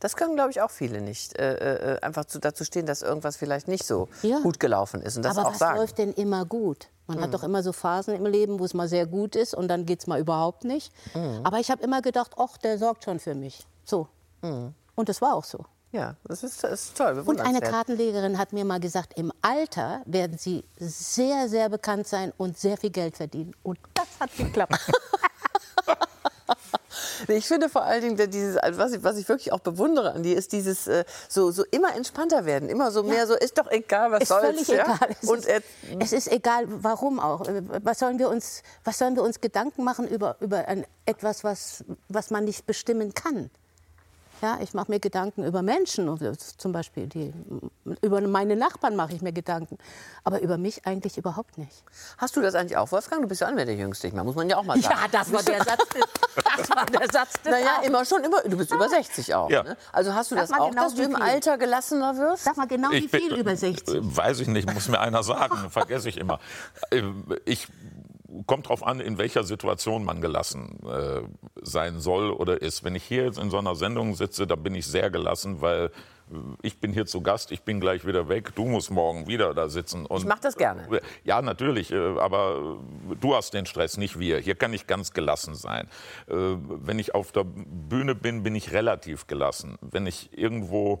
Das 0.00 0.16
können, 0.16 0.34
glaube 0.34 0.50
ich, 0.50 0.60
auch 0.62 0.70
viele 0.70 1.00
nicht. 1.00 1.38
Äh, 1.38 1.94
äh, 1.94 2.00
einfach 2.00 2.24
zu, 2.24 2.38
dazu 2.38 2.64
stehen, 2.64 2.86
dass 2.86 3.02
irgendwas 3.02 3.36
vielleicht 3.36 3.68
nicht 3.68 3.84
so 3.86 4.08
Ja. 4.22 4.40
gut 4.40 4.60
gelaufen 4.60 5.02
ist. 5.02 5.16
Und 5.16 5.22
das 5.24 5.36
aber 5.36 5.48
auch 5.48 5.52
was 5.52 5.58
sagen. 5.58 5.78
läuft 5.78 5.98
denn 5.98 6.12
immer 6.12 6.44
gut? 6.44 6.88
Man 7.08 7.20
hat 7.20 7.32
doch 7.32 7.44
immer 7.44 7.62
so 7.62 7.72
Phasen 7.72 8.14
im 8.14 8.26
Leben, 8.26 8.58
wo 8.58 8.64
es 8.64 8.74
mal 8.74 8.88
sehr 8.88 9.06
gut 9.06 9.36
ist 9.36 9.54
und 9.54 9.68
dann 9.68 9.86
geht 9.86 10.00
es 10.00 10.06
mal 10.08 10.18
überhaupt 10.18 10.64
nicht. 10.64 10.92
Aber 11.44 11.58
ich 11.60 11.70
habe 11.70 11.82
immer 11.84 12.02
gedacht, 12.02 12.32
ach, 12.36 12.56
der 12.58 12.78
sorgt 12.78 13.04
schon 13.04 13.20
für 13.20 13.34
mich. 13.36 13.66
So. 13.84 14.08
Und 14.42 15.08
das 15.08 15.20
war 15.22 15.34
auch 15.34 15.44
so. 15.44 15.64
Ja, 15.92 16.16
das 16.24 16.42
ist, 16.42 16.64
das 16.64 16.72
ist 16.86 16.96
toll. 16.98 17.22
Und 17.24 17.40
eine. 17.40 17.60
Kartenlegerin 17.60 18.38
hat 18.38 18.52
mir 18.52 18.64
mal 18.64 18.80
gesagt, 18.80 19.16
im 19.16 19.32
Alter 19.40 20.02
werden 20.04 20.36
Sie 20.36 20.64
sehr, 20.78 21.48
sehr 21.48 21.68
bekannt 21.68 22.06
sein 22.08 22.32
und 22.36 22.58
sehr 22.58 22.76
viel 22.76 22.90
Geld 22.90 23.16
verdienen. 23.16 23.54
Und 23.62 23.78
das 23.94 24.06
hat 24.18 24.36
geklappt. 24.36 24.74
Ich 27.28 27.46
finde 27.46 27.68
vor 27.68 27.82
allen 27.82 28.02
Dingen, 28.02 28.30
dieses, 28.30 28.56
also 28.56 28.78
was, 28.78 28.92
ich, 28.92 29.02
was 29.02 29.16
ich 29.16 29.28
wirklich 29.28 29.52
auch 29.52 29.60
bewundere 29.60 30.12
an 30.12 30.22
dir, 30.22 30.36
ist 30.36 30.52
dieses 30.52 30.86
äh, 30.86 31.04
so, 31.28 31.50
so 31.50 31.64
immer 31.70 31.94
entspannter 31.94 32.44
werden. 32.44 32.68
Immer 32.68 32.90
so 32.90 33.02
mehr 33.02 33.26
so, 33.26 33.34
ist 33.34 33.58
doch 33.58 33.70
egal, 33.70 34.12
was 34.12 34.22
ist 34.22 34.28
soll's. 34.28 34.44
völlig 34.44 34.68
ja? 34.68 34.84
egal. 34.84 35.16
Es, 35.22 35.28
Und 35.28 35.44
ist, 35.46 35.62
es 36.00 36.12
ist 36.12 36.32
egal, 36.32 36.64
warum 36.68 37.20
auch. 37.20 37.46
Äh, 37.48 37.62
Was 37.82 37.98
sollen 37.98 38.18
wir 38.18 38.28
uns, 38.28 38.62
was 38.84 38.98
sollen 38.98 39.16
wir 39.16 39.22
uns 39.22 39.40
Gedanken 39.40 39.84
machen 39.84 40.06
über, 40.08 40.36
über 40.40 40.68
ein, 40.68 40.86
etwas, 41.04 41.44
was, 41.44 41.84
was 42.08 42.30
man 42.30 42.44
nicht 42.44 42.66
bestimmen 42.66 43.14
kann? 43.14 43.50
Ja, 44.42 44.58
ich 44.60 44.74
mache 44.74 44.90
mir 44.90 45.00
Gedanken 45.00 45.44
über 45.44 45.62
Menschen, 45.62 46.06
zum 46.58 46.72
Beispiel 46.72 47.06
die, 47.06 47.32
über 48.02 48.20
meine 48.20 48.54
Nachbarn 48.56 48.94
mache 48.94 49.14
ich 49.14 49.22
mir 49.22 49.32
Gedanken, 49.32 49.78
aber 50.24 50.40
über 50.42 50.58
mich 50.58 50.86
eigentlich 50.86 51.16
überhaupt 51.16 51.56
nicht. 51.58 51.82
hast 52.18 52.36
du 52.36 52.42
das 52.42 52.54
eigentlich 52.54 52.76
auch, 52.76 52.92
Wolfgang? 52.92 53.22
Du 53.22 53.28
bist 53.28 53.40
ja 53.40 53.46
auch 53.46 53.50
nicht 53.50 53.56
mehr 53.56 53.64
der 53.66 53.76
Jüngste. 53.76 54.10
Muss 54.12 54.34
man 54.34 54.48
ja 54.50 54.58
auch 54.58 54.64
mal 54.64 54.80
sagen. 54.80 54.94
Ja, 55.00 55.08
das 55.10 55.32
war 55.32 55.42
der 55.42 55.64
Satz. 55.64 55.84
Das 56.58 56.70
war 56.70 56.84
der 56.86 57.10
Satz 57.10 57.32
des 57.42 57.50
Naja, 57.52 57.80
immer 57.84 58.04
schon, 58.04 58.22
immer, 58.24 58.42
du 58.42 58.56
bist 58.56 58.70
über 58.72 58.88
60 58.88 59.34
auch. 59.34 59.48
Ja. 59.50 59.62
Ne? 59.62 59.76
Also 59.92 60.12
hast 60.14 60.30
du 60.30 60.34
Sag 60.34 60.42
das 60.42 60.50
mal 60.50 60.60
auch, 60.60 60.70
genau, 60.70 60.82
dass 60.84 60.94
du 60.94 61.00
wie 61.00 61.04
im 61.04 61.14
viel. 61.14 61.22
Alter 61.22 61.58
gelassener 61.58 62.16
wirst? 62.18 62.44
Sag 62.44 62.56
mal 62.56 62.66
genau, 62.66 62.90
wie 62.90 62.96
Ich 62.98 63.10
bin- 63.10 63.20
viel 63.22 63.34
über 63.36 63.56
60? 63.56 63.94
Äh, 63.96 64.00
Weiß 64.16 64.40
ich 64.40 64.48
nicht, 64.48 64.72
muss 64.72 64.88
mir 64.88 65.00
einer 65.00 65.22
sagen, 65.22 65.56
vergesse 65.70 66.08
ich 66.08 66.18
immer. 66.18 66.38
Äh, 66.90 67.02
Ich 67.46 67.68
kommt 68.46 68.68
drauf 68.68 68.86
an, 68.86 69.00
in 69.00 69.18
welcher 69.18 69.44
Situation 69.44 70.04
man 70.04 70.20
gelassen 70.20 70.78
äh, 70.86 71.22
sein 71.62 72.00
soll 72.00 72.30
oder 72.30 72.60
ist. 72.60 72.84
Wenn 72.84 72.94
ich 72.94 73.04
hier 73.04 73.24
jetzt 73.24 73.38
in 73.38 73.50
so 73.50 73.58
einer 73.58 73.74
Sendung 73.74 74.14
sitze, 74.14 74.46
da 74.46 74.56
bin 74.56 74.74
ich 74.74 74.86
sehr 74.86 75.10
gelassen, 75.10 75.60
weil 75.60 75.90
ich 76.62 76.78
bin 76.80 76.92
hier 76.92 77.06
zu 77.06 77.20
Gast, 77.20 77.52
ich 77.52 77.62
bin 77.62 77.80
gleich 77.80 78.04
wieder 78.04 78.28
weg, 78.28 78.54
du 78.56 78.64
musst 78.64 78.90
morgen 78.90 79.28
wieder 79.28 79.54
da 79.54 79.68
sitzen. 79.68 80.06
Und, 80.06 80.18
Ich 80.18 80.26
mach 80.26 80.40
das 80.40 80.56
gerne. 80.56 81.00
Ja, 81.24 81.40
natürlich, 81.40 81.92
äh, 81.92 82.18
aber 82.18 82.78
du 83.20 83.34
hast 83.34 83.54
den 83.54 83.66
Stress, 83.66 83.96
nicht 83.96 84.18
wir. 84.18 84.38
Hier 84.38 84.56
kann 84.56 84.72
ich 84.74 84.86
ganz 84.86 85.12
gelassen 85.12 85.54
sein. 85.54 85.86
Äh, 86.28 86.34
Wenn 86.34 86.98
ich 86.98 87.14
auf 87.14 87.32
der 87.32 87.44
Bühne 87.44 88.14
bin, 88.14 88.42
bin 88.42 88.54
ich 88.56 88.72
relativ 88.72 89.26
gelassen. 89.28 89.78
Wenn 89.80 90.06
ich 90.06 90.36
irgendwo 90.36 91.00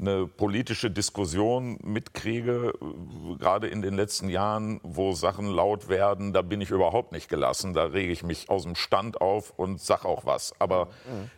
eine 0.00 0.26
politische 0.26 0.90
Diskussion 0.90 1.78
mitkriege, 1.82 2.72
gerade 3.38 3.66
in 3.66 3.82
den 3.82 3.94
letzten 3.94 4.28
Jahren, 4.28 4.80
wo 4.82 5.12
Sachen 5.12 5.46
laut 5.46 5.88
werden, 5.88 6.32
da 6.32 6.42
bin 6.42 6.60
ich 6.60 6.70
überhaupt 6.70 7.12
nicht 7.12 7.28
gelassen. 7.28 7.74
Da 7.74 7.84
rege 7.84 8.12
ich 8.12 8.22
mich 8.22 8.48
aus 8.48 8.62
dem 8.62 8.74
Stand 8.76 9.20
auf 9.20 9.52
und 9.56 9.80
sag 9.80 10.04
auch 10.04 10.24
was. 10.24 10.54
Aber 10.60 10.88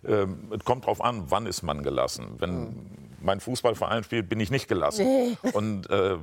ähm, 0.07 0.53
es 0.57 0.65
kommt 0.65 0.87
drauf 0.87 1.01
an, 1.01 1.25
wann 1.31 1.47
ist 1.47 1.63
man 1.63 1.83
gelassen. 1.83 2.35
Wenn 2.39 3.17
mein 3.21 3.41
Fußballverein 3.41 4.05
spielt, 4.05 4.29
bin 4.29 4.41
ich 4.41 4.51
nicht 4.51 4.69
gelassen. 4.69 5.07
Nee. 5.07 5.37
Und, 5.53 5.89
äh, 5.91 6.19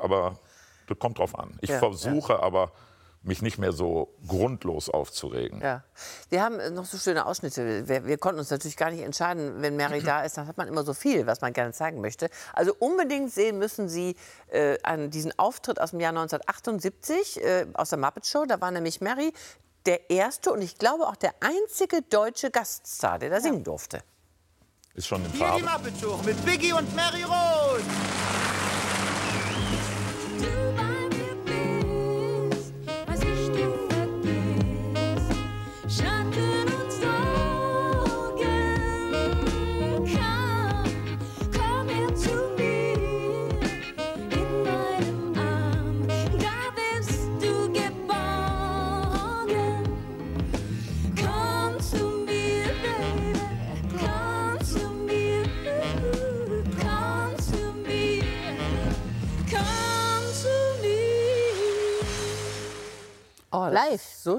aber 0.00 0.38
das 0.86 0.98
kommt 0.98 1.18
drauf 1.18 1.38
an. 1.38 1.56
Ich 1.60 1.70
Ja, 1.70 1.78
versuche 1.78 2.42
aber, 2.42 2.72
mich 3.22 3.40
nicht 3.40 3.58
mehr 3.58 3.72
so 3.72 4.14
grundlos 4.26 4.88
aufzuregen. 4.88 5.60
Ja. 5.60 5.84
Wir 6.28 6.42
haben 6.42 6.58
äh, 6.58 6.70
noch 6.70 6.84
so 6.84 6.98
schöne 6.98 7.26
Ausschnitte. 7.26 7.88
Wir, 7.88 8.04
wir 8.04 8.18
konnten 8.18 8.40
uns 8.40 8.50
natürlich 8.50 8.76
gar 8.76 8.90
nicht 8.90 9.02
entscheiden, 9.02 9.62
wenn 9.62 9.76
Mary 9.76 10.02
da 10.02 10.22
ist, 10.22 10.36
dann 10.36 10.46
hat 10.46 10.56
man 10.56 10.68
immer 10.68 10.82
so 10.82 10.94
viel, 10.94 11.26
was 11.26 11.40
man 11.40 11.52
gerne 11.52 11.72
zeigen 11.72 12.00
möchte. 12.00 12.28
Also 12.52 12.74
unbedingt 12.78 13.32
sehen 13.32 13.58
müssen 13.58 13.88
Sie 13.88 14.16
äh, 14.48 14.76
an 14.82 15.10
diesen 15.10 15.38
Auftritt 15.38 15.80
aus 15.80 15.90
dem 15.90 16.00
Jahr 16.00 16.10
1978 16.10 17.42
äh, 17.42 17.66
aus 17.74 17.90
der 17.90 17.98
Muppet 17.98 18.26
Show. 18.26 18.44
Da 18.46 18.60
war 18.60 18.70
nämlich 18.70 19.00
Mary 19.00 19.32
der 19.86 20.10
erste 20.10 20.52
und 20.52 20.62
ich 20.62 20.78
glaube 20.78 21.06
auch 21.06 21.16
der 21.16 21.34
einzige 21.40 22.02
deutsche 22.02 22.50
Gaststar, 22.50 23.18
der 23.18 23.30
da 23.30 23.40
singen 23.40 23.64
durfte. 23.64 24.02
Ist 24.94 25.06
schon 25.06 25.24
in 25.24 25.32
Hier 25.32 25.54
die 25.56 25.62
Farbe. 25.62 25.84
Muppet 25.84 26.00
Show 26.00 26.20
mit 26.24 26.44
Biggie 26.44 26.72
und 26.72 26.94
Mary 26.94 27.22
Rose. 27.22 27.84
Live. 63.72 64.02
So. 64.02 64.38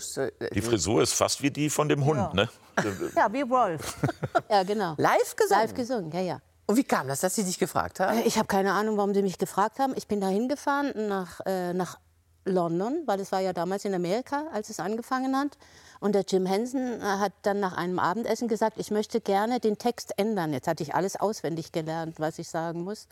Die 0.53 0.61
Frisur 0.61 1.01
ist 1.01 1.13
fast 1.13 1.41
wie 1.41 1.51
die 1.51 1.69
von 1.69 1.89
dem 1.89 2.05
Hund, 2.05 2.33
ne? 2.33 2.49
Ja, 3.15 3.31
wie 3.31 3.47
Wolf. 3.49 3.97
ja, 4.49 4.63
genau. 4.63 4.95
Live 4.97 5.35
gesungen? 5.35 5.61
Live 5.61 5.73
gesungen, 5.73 6.11
ja, 6.11 6.21
ja. 6.21 6.41
Und 6.65 6.77
wie 6.77 6.83
kam 6.83 7.07
das, 7.07 7.19
dass 7.21 7.35
Sie 7.35 7.43
dich 7.43 7.59
gefragt 7.59 7.99
haben? 7.99 8.17
Äh, 8.19 8.23
Ich 8.23 8.37
habe 8.37 8.47
keine 8.47 8.71
Ahnung, 8.73 8.97
warum 8.97 9.13
sie 9.13 9.21
mich 9.21 9.37
gefragt 9.37 9.79
haben. 9.79 9.93
Ich 9.95 10.07
bin 10.07 10.21
da 10.21 10.27
hingefahren 10.27 10.91
nach, 11.07 11.39
äh, 11.45 11.73
nach 11.73 11.99
London, 12.45 13.03
weil 13.05 13.19
es 13.19 13.31
war 13.31 13.41
ja 13.41 13.53
damals 13.53 13.85
in 13.85 13.93
Amerika, 13.93 14.45
als 14.51 14.69
es 14.69 14.79
angefangen 14.79 15.37
hat. 15.37 15.57
Und 15.99 16.15
der 16.15 16.23
Jim 16.27 16.45
Henson 16.45 16.99
äh, 16.99 17.01
hat 17.01 17.33
dann 17.43 17.59
nach 17.59 17.77
einem 17.77 17.99
Abendessen 17.99 18.47
gesagt, 18.47 18.77
ich 18.79 18.91
möchte 18.91 19.21
gerne 19.21 19.59
den 19.59 19.77
Text 19.77 20.13
ändern. 20.17 20.51
Jetzt 20.53 20.67
hatte 20.67 20.83
ich 20.83 20.95
alles 20.95 21.15
auswendig 21.15 21.71
gelernt, 21.71 22.19
was 22.19 22.39
ich 22.39 22.49
sagen 22.49 22.83
muss. 22.83 23.07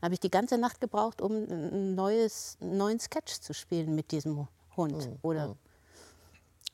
Dann 0.00 0.06
habe 0.08 0.14
ich 0.14 0.20
die 0.20 0.30
ganze 0.30 0.58
Nacht 0.58 0.80
gebraucht, 0.80 1.20
um 1.20 1.32
ein 1.32 1.94
neues, 1.94 2.56
einen 2.60 2.76
neuen 2.78 3.00
Sketch 3.00 3.40
zu 3.40 3.54
spielen 3.54 3.94
mit 3.94 4.10
diesem 4.12 4.48
Hund 4.76 5.08
oder 5.22 5.56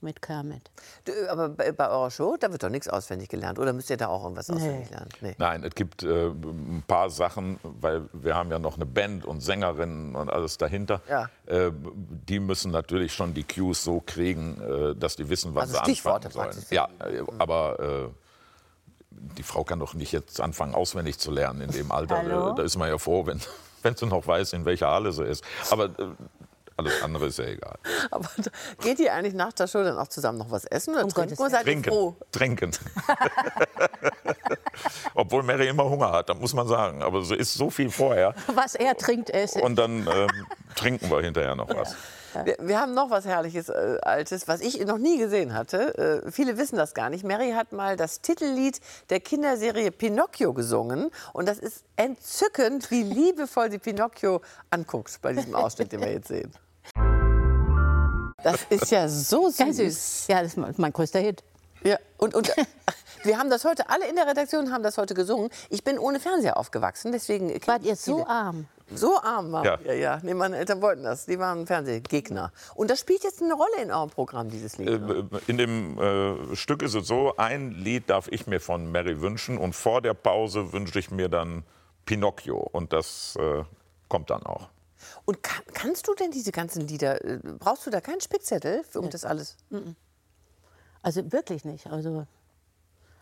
mit 0.02 0.22
Kermit. 0.22 0.70
Du, 1.04 1.12
Aber 1.30 1.48
bei, 1.50 1.72
bei 1.72 1.88
eurer 1.88 2.10
Show, 2.10 2.36
da 2.38 2.50
wird 2.52 2.62
doch 2.62 2.68
nichts 2.70 2.88
auswendig 2.88 3.28
gelernt. 3.28 3.58
Oder 3.58 3.72
müsst 3.72 3.90
ihr 3.90 3.96
da 3.96 4.08
auch 4.08 4.22
irgendwas 4.24 4.48
auswendig 4.50 4.90
lernen? 4.90 5.08
Nee. 5.20 5.34
Nein, 5.38 5.64
es 5.64 5.74
gibt 5.74 6.02
äh, 6.02 6.28
ein 6.28 6.82
paar 6.86 7.10
Sachen, 7.10 7.58
weil 7.62 8.02
wir 8.12 8.34
haben 8.34 8.50
ja 8.50 8.58
noch 8.58 8.76
eine 8.76 8.86
Band 8.86 9.24
und 9.24 9.40
Sängerinnen 9.40 10.14
und 10.16 10.30
alles 10.30 10.58
dahinter. 10.58 11.00
Ja. 11.08 11.28
Äh, 11.46 11.70
die 11.72 12.40
müssen 12.40 12.70
natürlich 12.70 13.12
schon 13.12 13.34
die 13.34 13.44
Cues 13.44 13.84
so 13.84 14.02
kriegen, 14.04 14.60
äh, 14.60 14.94
dass 14.96 15.16
die 15.16 15.28
wissen, 15.28 15.54
was 15.54 15.64
Also 15.74 15.74
sie 15.84 15.92
Stichworte 15.92 16.28
anfangen 16.28 16.52
sollen. 16.52 16.64
praktisch. 16.66 16.70
Ja, 16.76 16.88
äh, 17.06 17.22
aber 17.38 17.80
äh, 17.80 18.08
die 19.36 19.42
Frau 19.42 19.64
kann 19.64 19.78
doch 19.80 19.94
nicht 19.94 20.12
jetzt 20.12 20.40
anfangen, 20.40 20.74
auswendig 20.74 21.18
zu 21.18 21.30
lernen 21.30 21.60
in 21.62 21.70
dem 21.70 21.92
Alter. 21.92 22.18
Hallo? 22.18 22.52
Äh, 22.52 22.54
Da 22.56 22.62
ist 22.62 22.76
man 22.78 22.88
ja 22.88 22.96
froh, 22.98 23.26
wenn, 23.26 23.40
wenn 23.82 23.94
sie 23.96 24.06
noch 24.06 24.26
weiß, 24.26 24.52
in 24.54 24.64
welcher 24.64 24.88
Halle 24.90 25.12
sie 25.12 25.24
ist. 25.24 25.44
Aber 25.70 25.90
alles 26.80 27.02
andere 27.02 27.26
ist 27.26 27.38
ja 27.38 27.46
egal. 27.46 27.78
Aber 28.10 28.28
geht 28.80 28.98
ihr 28.98 29.12
eigentlich 29.12 29.34
nach 29.34 29.52
der 29.52 29.66
Show 29.66 29.82
dann 29.82 29.98
auch 29.98 30.08
zusammen 30.08 30.38
noch 30.38 30.50
was 30.50 30.64
essen 30.64 30.94
oder 30.94 31.04
Um 31.04 31.10
trinken? 31.10 31.40
Oder 31.40 31.50
seid 31.50 31.64
Trinken. 31.64 31.90
froh? 31.90 32.16
Trinken. 32.32 32.70
Obwohl 35.14 35.42
Mary 35.42 35.68
immer 35.68 35.84
Hunger 35.84 36.12
hat, 36.12 36.28
das 36.28 36.38
muss 36.38 36.54
man 36.54 36.66
sagen. 36.66 37.02
Aber 37.02 37.22
so 37.22 37.34
ist 37.34 37.54
so 37.54 37.70
viel 37.70 37.90
vorher. 37.90 38.34
Was 38.54 38.74
er 38.74 38.96
trinkt, 38.96 39.30
esse. 39.30 39.60
Und 39.60 39.76
dann 39.76 40.06
ähm, 40.06 40.28
trinken 40.74 41.10
wir 41.10 41.20
hinterher 41.20 41.54
noch 41.54 41.68
was. 41.68 41.94
Wir, 42.44 42.56
wir 42.60 42.80
haben 42.80 42.94
noch 42.94 43.10
was 43.10 43.24
Herrliches, 43.24 43.68
äh, 43.68 43.98
Altes, 44.02 44.46
was 44.46 44.60
ich 44.60 44.84
noch 44.86 44.98
nie 44.98 45.18
gesehen 45.18 45.54
hatte. 45.54 46.22
Äh, 46.26 46.30
viele 46.30 46.56
wissen 46.58 46.76
das 46.76 46.94
gar 46.94 47.10
nicht. 47.10 47.24
Mary 47.24 47.52
hat 47.52 47.72
mal 47.72 47.96
das 47.96 48.20
Titellied 48.20 48.80
der 49.10 49.20
Kinderserie 49.20 49.90
Pinocchio 49.90 50.52
gesungen. 50.52 51.10
Und 51.32 51.48
das 51.48 51.58
ist 51.58 51.84
entzückend, 51.96 52.90
wie 52.90 53.02
liebevoll 53.02 53.70
sie 53.70 53.78
Pinocchio 53.78 54.40
anguckt 54.70 55.18
bei 55.22 55.32
diesem 55.32 55.54
Ausschnitt, 55.54 55.92
den 55.92 56.00
wir 56.00 56.12
jetzt 56.12 56.28
sehen. 56.28 56.52
Das 58.42 58.64
ist 58.70 58.90
ja 58.90 59.08
so 59.08 59.48
süß. 59.48 59.56
Ganz 59.58 59.76
süß. 59.76 60.26
Ja, 60.28 60.42
das 60.42 60.56
ist 60.56 60.78
mein 60.78 60.92
größter 60.92 61.18
Hit. 61.20 61.42
Ja, 61.82 61.96
und, 62.18 62.34
und 62.34 62.52
wir 63.22 63.38
haben 63.38 63.48
das 63.50 63.64
heute, 63.64 63.88
alle 63.88 64.06
in 64.08 64.14
der 64.16 64.26
Redaktion 64.26 64.70
haben 64.72 64.82
das 64.82 64.98
heute 64.98 65.14
gesungen. 65.14 65.48
Ich 65.70 65.82
bin 65.82 65.98
ohne 65.98 66.20
Fernseher 66.20 66.56
aufgewachsen, 66.58 67.10
deswegen... 67.12 67.50
Wart 67.66 67.84
ihr 67.84 67.96
so 67.96 68.16
viele. 68.16 68.28
arm? 68.28 68.66
So 68.94 69.18
arm 69.22 69.52
waren 69.52 69.64
Ja. 69.64 69.78
wir, 69.82 69.96
ja. 69.96 70.18
Nee, 70.22 70.34
meine 70.34 70.58
Eltern 70.58 70.82
wollten 70.82 71.04
das. 71.04 71.24
Die 71.24 71.38
waren 71.38 71.66
Fernsehgegner. 71.66 72.52
Und 72.74 72.90
das 72.90 73.00
spielt 73.00 73.22
jetzt 73.22 73.40
eine 73.40 73.54
Rolle 73.54 73.82
in 73.82 73.90
eurem 73.92 74.10
Programm, 74.10 74.50
dieses 74.50 74.76
Lied. 74.78 74.88
ne? 75.00 75.28
Äh, 75.32 75.38
In 75.46 75.56
dem 75.58 75.98
äh, 75.98 76.54
Stück 76.56 76.82
ist 76.82 76.94
es 76.94 77.06
so, 77.06 77.34
ein 77.36 77.70
Lied 77.70 78.10
darf 78.10 78.28
ich 78.30 78.46
mir 78.46 78.60
von 78.60 78.90
Mary 78.92 79.20
wünschen 79.22 79.56
und 79.58 79.74
vor 79.74 80.02
der 80.02 80.12
Pause 80.14 80.72
wünsche 80.72 80.98
ich 80.98 81.10
mir 81.10 81.28
dann 81.28 81.62
Pinocchio 82.04 82.58
und 82.72 82.92
das 82.92 83.36
äh, 83.40 83.62
kommt 84.08 84.28
dann 84.30 84.42
auch. 84.44 84.68
Und 85.24 85.42
kann, 85.42 85.62
kannst 85.74 86.08
du 86.08 86.14
denn 86.14 86.30
diese 86.30 86.50
ganzen 86.52 86.86
Lieder, 86.88 87.24
äh, 87.24 87.38
brauchst 87.58 87.86
du 87.86 87.90
da 87.90 88.00
keinen 88.00 88.20
Spickzettel, 88.20 88.82
um 88.94 89.10
das 89.10 89.24
alles? 89.24 89.56
Also 91.02 91.30
wirklich 91.32 91.64
nicht. 91.64 91.86
Also 91.86 92.26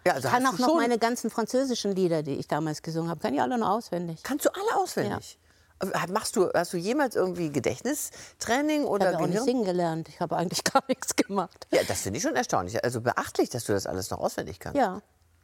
Ja, 0.07 0.15
also 0.15 0.29
ich 0.29 0.35
kann 0.35 0.47
auch 0.47 0.53
noch 0.59 0.69
schon- 0.69 0.77
meine 0.79 0.99
ganzen 0.99 1.31
französischen 1.31 1.95
Lieder, 1.95 2.23
die 2.23 2.35
ich 2.35 2.49
damals 2.49 2.83
gesungen 2.83 3.11
habe, 3.11 3.21
kann 3.21 3.35
ich 3.35 3.41
alle 3.41 3.59
noch 3.59 3.69
auswendig. 3.71 4.23
Kannst 4.23 4.47
du 4.47 4.51
alle 4.55 4.77
auswendig? 4.77 5.39
Aber 5.81 6.13
Machst 6.13 6.35
du, 6.35 6.51
hast 6.53 6.73
du 6.73 6.77
jemals 6.77 7.15
irgendwie 7.15 7.51
Gedächtnistraining 7.51 8.83
Ich 8.83 8.87
oder 8.89 9.07
habe 9.07 9.13
ja 9.13 9.19
auch 9.19 9.23
nicht 9.23 9.31
Gehirn? 9.35 9.45
singen 9.45 9.65
gelernt. 9.65 10.09
Ich 10.09 10.21
habe 10.21 10.37
eigentlich 10.37 10.65
gar 10.73 10.83
nichts 10.89 11.15
gemacht. 11.15 11.69
Ja, 11.71 11.83
das 11.85 12.01
finde 12.03 12.17
ich 12.17 12.23
schon 12.25 12.35
erstaunlich. 12.35 12.83
Also 12.83 13.01
beachtlich, 13.01 13.49
dass 13.51 13.65
du 13.65 13.73
das 13.75 13.87
alles 13.87 14.11
noch 14.11 14.19
auswendig 14.19 14.59
kannst. 14.59 14.77
Ja, 14.77 15.03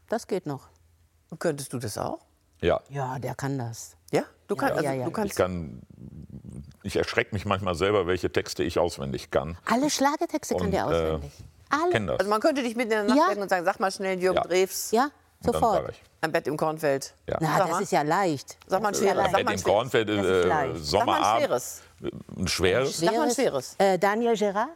das 0.08 0.26
geht 0.26 0.46
noch. 0.46 0.68
Und 1.30 1.38
könntest 1.38 1.72
du 1.72 1.78
das 1.78 1.98
auch? 1.98 2.18
Ja, 2.60 2.80
Ja, 2.88 3.18
der 3.20 3.34
kann 3.36 3.58
das. 3.58 3.96
Ja? 4.10 4.24
Du, 4.48 4.56
kann, 4.56 4.70
Ja, 4.70 4.74
also, 4.76 4.84
ja, 4.86 4.92
ja. 4.94 5.04
du 5.04 5.10
ich 5.10 5.14
kannst. 5.14 5.36
kann, 5.36 5.82
ich 6.84 6.96
erschrecke 6.96 7.34
mich 7.34 7.44
manchmal 7.44 7.74
selber, 7.74 8.06
welche 8.06 8.30
Texte 8.30 8.62
ich 8.62 8.78
auswendig 8.78 9.30
kann. 9.30 9.56
Alle 9.64 9.90
Schlagertexte 9.90 10.54
kann 10.56 10.70
der 10.70 10.82
äh, 10.82 10.84
auswendig. 10.84 11.32
Alle. 11.70 11.90
Kenn 11.90 12.06
das. 12.06 12.18
Also 12.20 12.30
man 12.30 12.40
könnte 12.40 12.62
dich 12.62 12.76
mitten 12.76 12.92
in 12.92 13.06
der 13.08 13.16
Nacht 13.16 13.36
Ja. 13.36 13.42
und 13.42 13.48
sagen, 13.48 13.64
sag 13.64 13.80
mal 13.80 13.90
schnell 13.90 14.18
Jürgen 14.20 14.36
Ja. 14.36 14.42
Drews, 14.44 14.90
ja, 14.92 15.08
sofort. 15.40 15.92
ein 16.20 16.30
Bett 16.30 16.46
im 16.46 16.56
Kornfeld. 16.56 17.14
Ja. 17.26 17.38
Na, 17.40 17.48
Sag 17.48 17.58
das 17.58 17.70
mal. 17.70 17.82
ist 17.82 17.92
ja 17.92 18.02
leicht. 18.02 18.56
Sag 18.66 18.82
mal 18.82 18.88
ein 18.88 18.94
schweres. 18.94 19.16
mal 19.16 19.28
Bett 19.32 19.48
ein 19.48 19.54
im. 19.58 19.62
Kornfeld, 19.64 20.08
äh, 20.10 20.12
leicht. 20.14 20.84
Sag 20.84 21.06
mal 21.06 21.14
ein 21.16 21.22
Sommerabend. 21.22 21.44
schweres. 21.46 21.82
Ein 22.36 22.48
schweres? 22.48 22.96
Sag 22.98 23.16
mal 23.16 23.22
ein 23.28 23.30
schweres. 23.34 23.74
Äh, 23.78 23.98
Daniel 23.98 24.36
Gerard? 24.36 24.68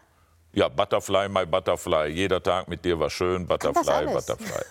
Ja, 0.52 0.68
Butterfly, 0.68 1.28
my 1.28 1.44
Butterfly. 1.46 2.08
Jeder 2.08 2.42
Tag 2.42 2.68
mit 2.68 2.82
dir 2.84 2.98
war 2.98 3.10
schön. 3.10 3.46
Butterfly. 3.46 4.06
Butterfly. 4.12 4.64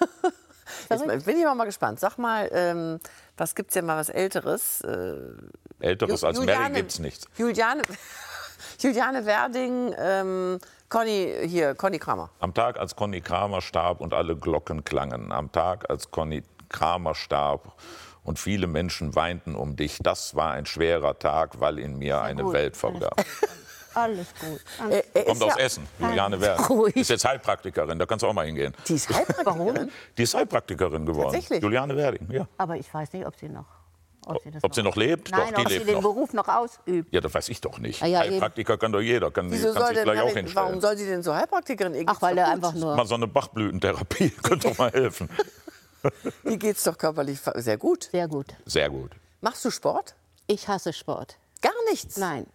Jetzt 0.90 1.26
bin 1.26 1.38
ich 1.38 1.46
mal 1.46 1.66
gespannt. 1.66 2.00
Sag 2.00 2.18
mal, 2.18 2.50
ähm, 2.52 3.00
was 3.38 3.56
gibt's 3.56 3.74
denn 3.76 3.86
mal 3.86 3.98
was 3.98 4.10
Älteres? 4.10 4.82
Äh, 4.82 5.16
Älteres 5.80 6.24
als 6.24 6.38
Mary 6.40 6.52
Juliane- 6.52 6.76
gibt's 6.76 7.00
nichts. 7.00 7.26
Juliane, 7.38 7.84
Juliane 8.80 9.26
Werding, 9.26 9.94
ähm, 9.98 10.60
Conny, 10.90 11.34
hier, 11.46 11.76
Conny 11.76 12.00
Kramer. 12.00 12.30
Am 12.40 12.54
Tag, 12.54 12.80
als 12.80 12.96
Conny 12.96 13.22
Kramer 13.22 13.62
starb 13.62 14.02
und 14.02 14.14
alle 14.14 14.36
Glocken 14.36 14.84
klangen. 14.84 15.32
Am 15.32 15.52
Tag, 15.52 15.90
als 15.90 16.12
Conny 16.12 16.44
Kramer 16.70 17.14
starb 17.16 17.74
und 18.24 18.40
viele 18.40 18.68
Menschen 18.68 19.16
weinten 19.16 19.56
um 19.56 19.76
dich. 19.76 20.00
Das 20.02 20.36
war 20.36 20.52
ein 20.52 20.66
schwerer 20.66 21.18
Tag, 21.20 21.60
weil 21.60 21.80
in 21.80 21.98
mir 21.98 22.22
eine 22.22 22.44
gut. 22.44 22.54
Welt 22.54 22.78
vergab. 22.78 23.24
Alles 23.98 24.28
gut. 24.40 24.62
Er 25.14 25.24
Kommt 25.26 25.42
aus 25.42 25.56
ja, 25.58 25.66
Essen, 25.66 25.88
Juliane 26.00 26.40
Werth. 26.40 26.70
Ruhig. 26.70 26.96
Ist 26.96 27.10
jetzt 27.10 27.26
Heilpraktikerin, 27.26 27.98
da 27.98 28.06
kannst 28.06 28.22
du 28.22 28.28
auch 28.28 28.34
mal 28.34 28.46
hingehen. 28.46 28.74
Die 28.88 28.94
ist 28.94 29.10
Heilpraktikerin. 29.10 29.92
Die 30.18 30.24
ist 30.24 30.34
Heilpraktikerin 30.36 31.06
geworden. 31.06 31.32
Tatsächlich? 31.32 31.64
Juliane 31.64 31.96
Werding, 31.96 32.32
ja. 32.32 32.48
Aber 32.58 32.76
ich 32.78 32.94
weiß 32.94 33.12
nicht, 33.14 33.26
ob 33.26 33.36
sie 33.36 33.50
noch. 33.50 33.66
Ob 34.28 34.44
sie, 34.44 34.52
Ob 34.62 34.76
sie 34.76 34.84
noch 34.84 34.96
lebt? 34.98 35.32
Nein, 35.32 35.40
Doch, 35.40 35.48
die 35.48 35.62
ob 35.62 35.70
sie 35.70 35.78
lebt 35.78 35.88
den 35.88 35.96
noch. 35.96 36.02
Beruf 36.02 36.34
noch 36.34 36.48
ausübt. 36.48 37.12
Ja, 37.14 37.22
das 37.22 37.34
weiß 37.34 37.50
ich 37.50 37.62
doch 37.62 37.80
nicht. 37.80 38.04
Ah, 38.04 38.06
ja, 38.08 38.24
eben. 38.24 38.34
Heilpraktiker 38.34 38.78
kann 38.78 38.92
doch 38.92 39.00
jeder, 39.00 39.32
kann, 39.32 39.50
Wieso 39.50 39.74
kann 39.74 39.84
soll 39.84 39.96
sich 39.96 40.04
gleich 40.04 40.22
auch 40.22 40.26
hinstellen. 40.28 40.56
warum 40.56 40.82
soll 40.82 40.98
sie 40.98 41.06
denn 41.08 41.24
so 41.24 41.34
Heilpraktikerin? 41.34 41.96
Ihr 41.96 42.04
Ach, 42.06 42.22
weil 42.22 42.38
er 42.38 42.50
einfach 42.50 42.74
nur. 42.74 42.96
Mal 42.96 43.08
so 43.08 43.16
eine 43.16 43.28
Bachblütentherapie 43.28 44.30
könnte 44.44 44.68
doch 44.70 44.78
mal 44.78 44.92
helfen. 44.92 45.30
Dir 46.44 46.58
geht's 46.58 46.84
doch 46.84 46.98
körperlich 46.98 47.40
sehr 47.56 47.78
gut. 47.78 48.10
Sehr 48.12 48.28
gut. 48.28 48.54
Sehr 48.66 48.90
gut. 48.90 49.12
Machst 49.42 49.64
du 49.66 49.72
Sport? 49.72 50.16
Ich 50.46 50.68
hasse 50.68 50.94
Sport. 50.94 51.38
Gar 51.62 51.74
nichts. 51.90 52.18
Nein. 52.18 52.46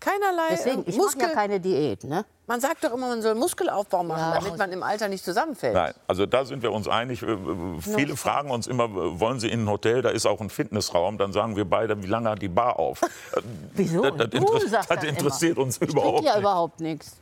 Keinerlei 0.00 0.48
Deswegen, 0.50 0.84
äh, 0.84 0.90
ich 0.90 0.96
mache 0.96 1.06
Muskel. 1.06 1.22
ja 1.22 1.34
keine 1.34 1.60
Diät. 1.60 2.04
Ne? 2.04 2.24
Man 2.50 2.60
sagt 2.60 2.82
doch 2.82 2.92
immer, 2.92 3.06
man 3.06 3.22
soll 3.22 3.36
Muskelaufbau 3.36 4.02
machen, 4.02 4.18
Ja. 4.20 4.40
damit 4.40 4.58
man 4.58 4.72
im 4.72 4.82
Alter 4.82 5.06
nicht 5.06 5.24
zusammenfällt. 5.24 5.74
Nein, 5.74 5.94
also 6.08 6.26
da 6.26 6.44
sind 6.44 6.62
wir 6.64 6.72
uns 6.72 6.88
einig. 6.88 7.22
Äh, 7.22 7.26
äh, 7.32 7.36
Viele 7.80 8.16
fragen 8.16 8.50
uns 8.50 8.66
immer, 8.66 8.86
äh, 8.86 9.20
wollen 9.20 9.38
Sie 9.38 9.48
in 9.48 9.64
ein 9.64 9.70
Hotel? 9.70 10.02
Da 10.02 10.10
ist 10.10 10.26
auch 10.26 10.40
ein 10.40 10.50
Fitnessraum. 10.50 11.16
Dann 11.16 11.32
sagen 11.32 11.54
wir 11.54 11.64
beide, 11.64 12.02
wie 12.02 12.06
lange 12.08 12.28
hat 12.28 12.42
die 12.42 12.48
Bar 12.48 12.78
auf? 12.80 13.00
Wieso? 13.74 14.02
Das, 14.02 14.16
das, 14.16 14.30
Du 14.30 14.36
interess- 14.38 14.68
sagst 14.68 14.90
das 14.90 15.04
interessiert 15.04 15.58
uns 15.58 15.80
Ich 15.80 15.90
überhaupt 15.90 16.24
ja 16.24 16.32
nicht. 16.32 16.40
überhaupt 16.40 16.80
nichts. 16.80 17.16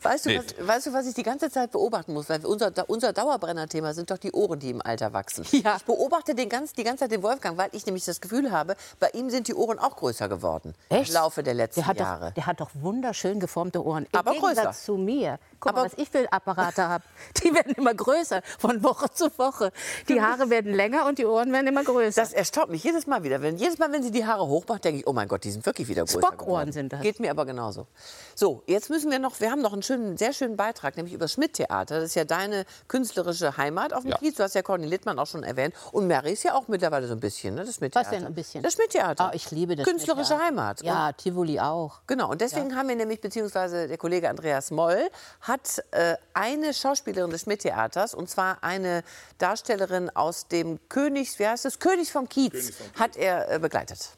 Weißt 0.00 0.26
du, 0.26 0.30
Nee. 0.30 0.38
was, 0.58 0.68
weißt 0.68 0.86
du, 0.86 0.92
was 0.92 1.06
ich 1.08 1.14
die 1.14 1.24
ganze 1.24 1.50
Zeit 1.50 1.72
beobachten 1.72 2.12
muss? 2.14 2.28
Weil 2.28 2.46
unser, 2.46 2.70
unser 2.86 3.12
Dauerbrenner-Thema 3.12 3.94
sind 3.94 4.08
doch 4.12 4.18
die 4.18 4.30
Ohren, 4.30 4.60
die 4.60 4.70
im 4.70 4.80
Alter 4.80 5.12
wachsen. 5.12 5.44
Ja. 5.50 5.74
Ich 5.76 5.84
beobachte 5.84 6.36
den 6.36 6.48
ganz, 6.48 6.72
die 6.72 6.84
ganze 6.84 7.00
Zeit 7.04 7.10
den 7.10 7.22
Wolfgang, 7.24 7.58
weil 7.58 7.68
ich 7.72 7.84
nämlich 7.84 8.04
das 8.04 8.20
Gefühl 8.20 8.52
habe, 8.52 8.76
bei 9.00 9.08
ihm 9.10 9.28
sind 9.28 9.48
die 9.48 9.54
Ohren 9.54 9.80
auch 9.80 9.96
größer 9.96 10.28
geworden 10.28 10.74
Echt? 10.88 11.08
im 11.08 11.14
Laufe 11.16 11.42
der 11.42 11.54
letzten 11.54 11.80
Der 11.80 11.86
hat, 11.88 11.98
Jahre. 11.98 12.26
doch, 12.26 12.34
der 12.34 12.46
hat 12.46 12.60
doch 12.60 12.70
wunderschön 12.74 13.40
geformte 13.40 13.84
Ohren. 13.84 14.06
Im 14.12 14.18
Aber 14.18 14.34
größer. 14.34 14.67
Zu 14.72 14.96
mir. 14.96 15.38
Guck 15.60 15.72
Aber- 15.72 15.80
mal, 15.82 15.86
was 15.86 15.98
ich 15.98 16.08
für 16.08 16.30
Apparate 16.32 16.88
habe. 16.88 17.04
Die 17.42 17.52
werden 17.54 17.72
immer 17.76 17.94
größer, 17.94 18.42
von 18.58 18.82
Woche 18.82 19.10
zu 19.10 19.26
Woche. 19.38 19.72
Die 20.08 20.20
Haare 20.22 20.50
werden 20.50 20.72
länger 20.72 21.06
und 21.06 21.18
die 21.18 21.26
Ohren 21.26 21.52
werden 21.52 21.66
immer 21.66 21.84
größer. 21.84 22.20
Das 22.20 22.32
erstaunt 22.32 22.70
mich 22.70 22.84
jedes 22.84 23.06
Mal 23.06 23.22
wieder. 23.22 23.42
Wenn, 23.42 23.56
jedes 23.56 23.78
Mal, 23.78 23.90
wenn 23.92 24.02
sie 24.02 24.10
die 24.10 24.24
Haare 24.26 24.46
hochmacht, 24.46 24.84
denke 24.84 25.00
ich, 25.00 25.06
oh 25.06 25.12
mein 25.12 25.28
Gott, 25.28 25.44
die 25.44 25.50
sind 25.50 25.64
wirklich 25.66 25.88
wieder 25.88 26.02
größer 26.04 26.18
Spockohren 26.20 26.72
sind 26.72 26.92
das. 26.92 27.00
Geht 27.02 27.20
mir 27.20 27.30
aber 27.30 27.44
genauso. 27.46 27.86
So, 28.34 28.62
jetzt 28.66 28.88
müssen 28.90 29.10
wir 29.10 29.18
noch, 29.18 29.40
wir 29.40 29.50
haben 29.50 29.60
noch 29.62 29.72
einen 29.72 29.82
schönen, 29.82 30.16
sehr 30.16 30.32
schönen 30.32 30.56
Beitrag, 30.56 30.96
nämlich 30.96 31.14
über 31.14 31.24
das 31.24 31.32
Schmidt-Theater. 31.32 31.96
Das 31.96 32.04
ist 32.04 32.14
ja 32.14 32.24
deine 32.24 32.64
künstlerische 32.86 33.56
Heimat 33.56 33.92
auf 33.92 34.02
dem 34.02 34.10
Ja. 34.12 34.18
Kiez. 34.18 34.36
Du 34.36 34.42
hast 34.44 34.54
ja 34.54 34.62
Conny 34.62 34.86
Littmann 34.86 35.18
auch 35.18 35.26
schon 35.26 35.42
erwähnt. 35.42 35.74
Und 35.92 36.06
Mary 36.06 36.32
ist 36.32 36.44
ja 36.44 36.54
auch 36.54 36.68
mittlerweile 36.68 37.06
so 37.08 37.14
ein 37.14 37.20
bisschen, 37.20 37.54
ne? 37.54 37.64
Das 37.64 37.74
Schmidt-Theater. 37.76 38.10
Was 38.10 38.16
denn 38.16 38.26
ein 38.26 38.34
bisschen? 38.34 38.62
Das 38.62 38.74
Schmidt-Theater. 38.74 39.24
Ah, 39.26 39.30
ich 39.34 39.50
liebe 39.50 39.74
das. 39.76 39.86
Künstlerische. 39.86 40.38
Heimat. 40.38 40.82
Ja, 40.82 41.12
Tivoli 41.12 41.58
auch. 41.58 42.00
Genau, 42.06 42.30
und 42.30 42.40
deswegen 42.40 42.76
haben 42.76 42.88
wir 42.88 42.96
nämlich, 42.96 43.20
beziehungsweise 43.20 43.88
der 43.88 43.98
Kollege 43.98 44.28
Andreas 44.30 44.70
Moll 44.70 45.08
hat 45.48 45.82
äh, 45.90 46.16
eine 46.34 46.74
Schauspielerin 46.74 47.30
des 47.30 47.42
Schmidt-Theaters, 47.42 48.14
und 48.14 48.28
zwar 48.30 48.62
eine 48.62 49.02
Darstellerin 49.38 50.10
aus 50.10 50.46
dem 50.46 50.78
Königs, 50.88 51.38
wie 51.38 51.48
heißt 51.48 51.64
es, 51.64 51.78
Königs 51.78 52.10
vom 52.10 52.28
Kiez, 52.28 52.74
hat 52.98 53.16
er 53.16 53.50
äh, 53.50 53.58
begleitet. 53.58 54.16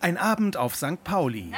Ein 0.00 0.18
Abend 0.18 0.56
auf 0.56 0.76
St. 0.76 1.02
Pauli. 1.02 1.52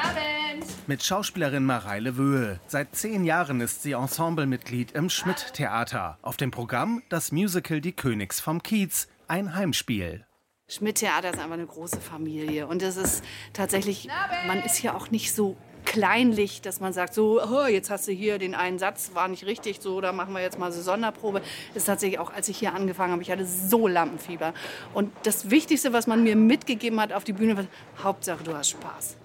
Mit 0.86 1.02
Schauspielerin 1.02 1.64
Mareile 1.64 2.16
Wöhe. 2.16 2.60
Seit 2.68 2.94
zehn 2.94 3.24
Jahren 3.24 3.60
ist 3.60 3.82
sie 3.82 3.92
Ensemblemitglied 3.92 4.92
im 4.92 5.10
Schmidt-Theater. 5.10 6.18
Auf 6.22 6.36
dem 6.36 6.50
Programm 6.50 7.02
das 7.08 7.32
Musical 7.32 7.80
Die 7.80 7.92
Königs 7.92 8.40
vom 8.40 8.62
Kiez. 8.62 9.08
Ein 9.26 9.54
Heimspiel. 9.54 10.24
Schmidt-Theater 10.68 11.30
ist 11.30 11.38
einfach 11.38 11.54
eine 11.54 11.66
große 11.66 12.00
Familie. 12.00 12.66
Und 12.66 12.82
es 12.82 12.96
ist 12.96 13.24
tatsächlich, 13.52 14.08
man 14.46 14.62
ist 14.62 14.82
ja 14.82 14.94
auch 14.94 15.10
nicht 15.10 15.34
so 15.34 15.56
kleinlich, 15.88 16.60
dass 16.60 16.80
man 16.80 16.92
sagt, 16.92 17.14
so, 17.14 17.42
oh, 17.42 17.66
jetzt 17.66 17.88
hast 17.88 18.06
du 18.08 18.12
hier 18.12 18.38
den 18.38 18.54
einen 18.54 18.78
Satz, 18.78 19.12
war 19.14 19.26
nicht 19.26 19.46
richtig, 19.46 19.80
so, 19.80 20.02
da 20.02 20.12
machen 20.12 20.34
wir 20.34 20.42
jetzt 20.42 20.58
mal 20.58 20.70
so 20.70 20.82
Sonderprobe. 20.82 21.40
Das 21.68 21.82
ist 21.82 21.86
tatsächlich 21.86 22.18
auch, 22.18 22.30
als 22.32 22.48
ich 22.48 22.58
hier 22.58 22.74
angefangen 22.74 23.12
habe, 23.12 23.22
ich 23.22 23.30
hatte 23.30 23.46
so 23.46 23.88
Lampenfieber. 23.88 24.52
Und 24.92 25.10
das 25.22 25.50
Wichtigste, 25.50 25.94
was 25.94 26.06
man 26.06 26.22
mir 26.22 26.36
mitgegeben 26.36 27.00
hat 27.00 27.14
auf 27.14 27.24
die 27.24 27.32
Bühne, 27.32 27.56
war, 27.56 27.64
Hauptsache, 28.02 28.44
du 28.44 28.54
hast 28.54 28.68
Spaß. 28.70 29.16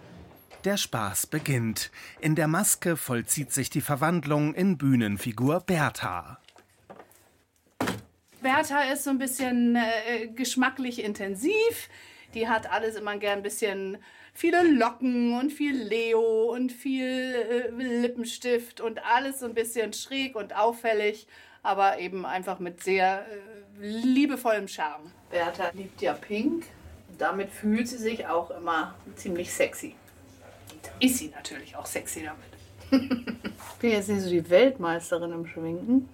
Der 0.63 0.77
Spaß 0.77 1.27
beginnt. 1.27 1.91
In 2.21 2.35
der 2.35 2.47
Maske 2.47 2.95
vollzieht 2.95 3.51
sich 3.51 3.69
die 3.69 3.81
Verwandlung 3.81 4.53
in 4.53 4.77
Bühnenfigur 4.77 5.59
Bertha. 5.59 6.39
Bertha 8.41 8.83
ist 8.93 9.03
so 9.03 9.09
ein 9.09 9.17
bisschen 9.17 9.75
äh, 9.75 10.27
geschmacklich 10.27 11.03
intensiv. 11.03 11.89
Die 12.33 12.47
hat 12.47 12.71
alles 12.71 12.95
immer 12.95 13.17
gern 13.17 13.39
ein 13.39 13.43
bisschen 13.43 13.97
viele 14.33 14.63
Locken 14.63 15.37
und 15.39 15.51
viel 15.51 15.75
Leo 15.75 16.53
und 16.53 16.71
viel 16.71 17.03
äh, 17.05 17.69
Lippenstift 17.69 18.81
und 18.81 18.99
alles 19.05 19.39
so 19.39 19.45
ein 19.45 19.53
bisschen 19.53 19.93
schräg 19.93 20.35
und 20.35 20.55
auffällig, 20.55 21.27
aber 21.61 21.99
eben 21.99 22.25
einfach 22.25 22.59
mit 22.59 22.83
sehr 22.83 23.25
äh, 23.81 23.85
liebevollem 23.85 24.67
Charme. 24.67 25.11
Bertha 25.29 25.71
liebt 25.73 26.01
ja 26.01 26.13
Pink. 26.13 26.65
Und 27.09 27.21
damit 27.21 27.49
fühlt 27.49 27.87
sie 27.87 27.97
sich 27.97 28.27
auch 28.27 28.51
immer 28.51 28.95
ziemlich 29.15 29.53
sexy. 29.53 29.95
Und 30.71 31.03
ist 31.05 31.17
sie 31.17 31.29
natürlich 31.29 31.75
auch 31.75 31.85
sexy 31.85 32.23
damit. 32.23 33.09
ich 33.71 33.79
bin 33.79 33.91
jetzt 33.91 34.09
nicht 34.09 34.21
so 34.21 34.29
die 34.29 34.49
Weltmeisterin 34.49 35.31
im 35.31 35.45
Schminken 35.45 36.09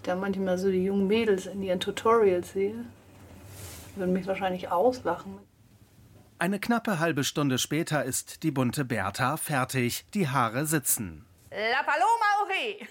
ich 0.00 0.04
da 0.04 0.16
manchmal 0.16 0.56
so 0.56 0.70
die 0.70 0.82
jungen 0.82 1.06
Mädels 1.06 1.44
in 1.44 1.62
ihren 1.62 1.78
Tutorials 1.78 2.52
sehe, 2.52 2.86
würden 3.96 4.14
mich 4.14 4.26
wahrscheinlich 4.26 4.70
auslachen. 4.70 5.38
Eine 6.40 6.58
knappe 6.58 6.98
halbe 6.98 7.22
Stunde 7.22 7.58
später 7.58 8.02
ist 8.02 8.44
die 8.44 8.50
bunte 8.50 8.86
Bertha 8.86 9.36
fertig. 9.36 10.06
Die 10.14 10.26
Haare 10.26 10.64
sitzen. 10.64 11.26
La 11.50 11.82
Paloma 11.82 12.46
Ori. 12.46 12.88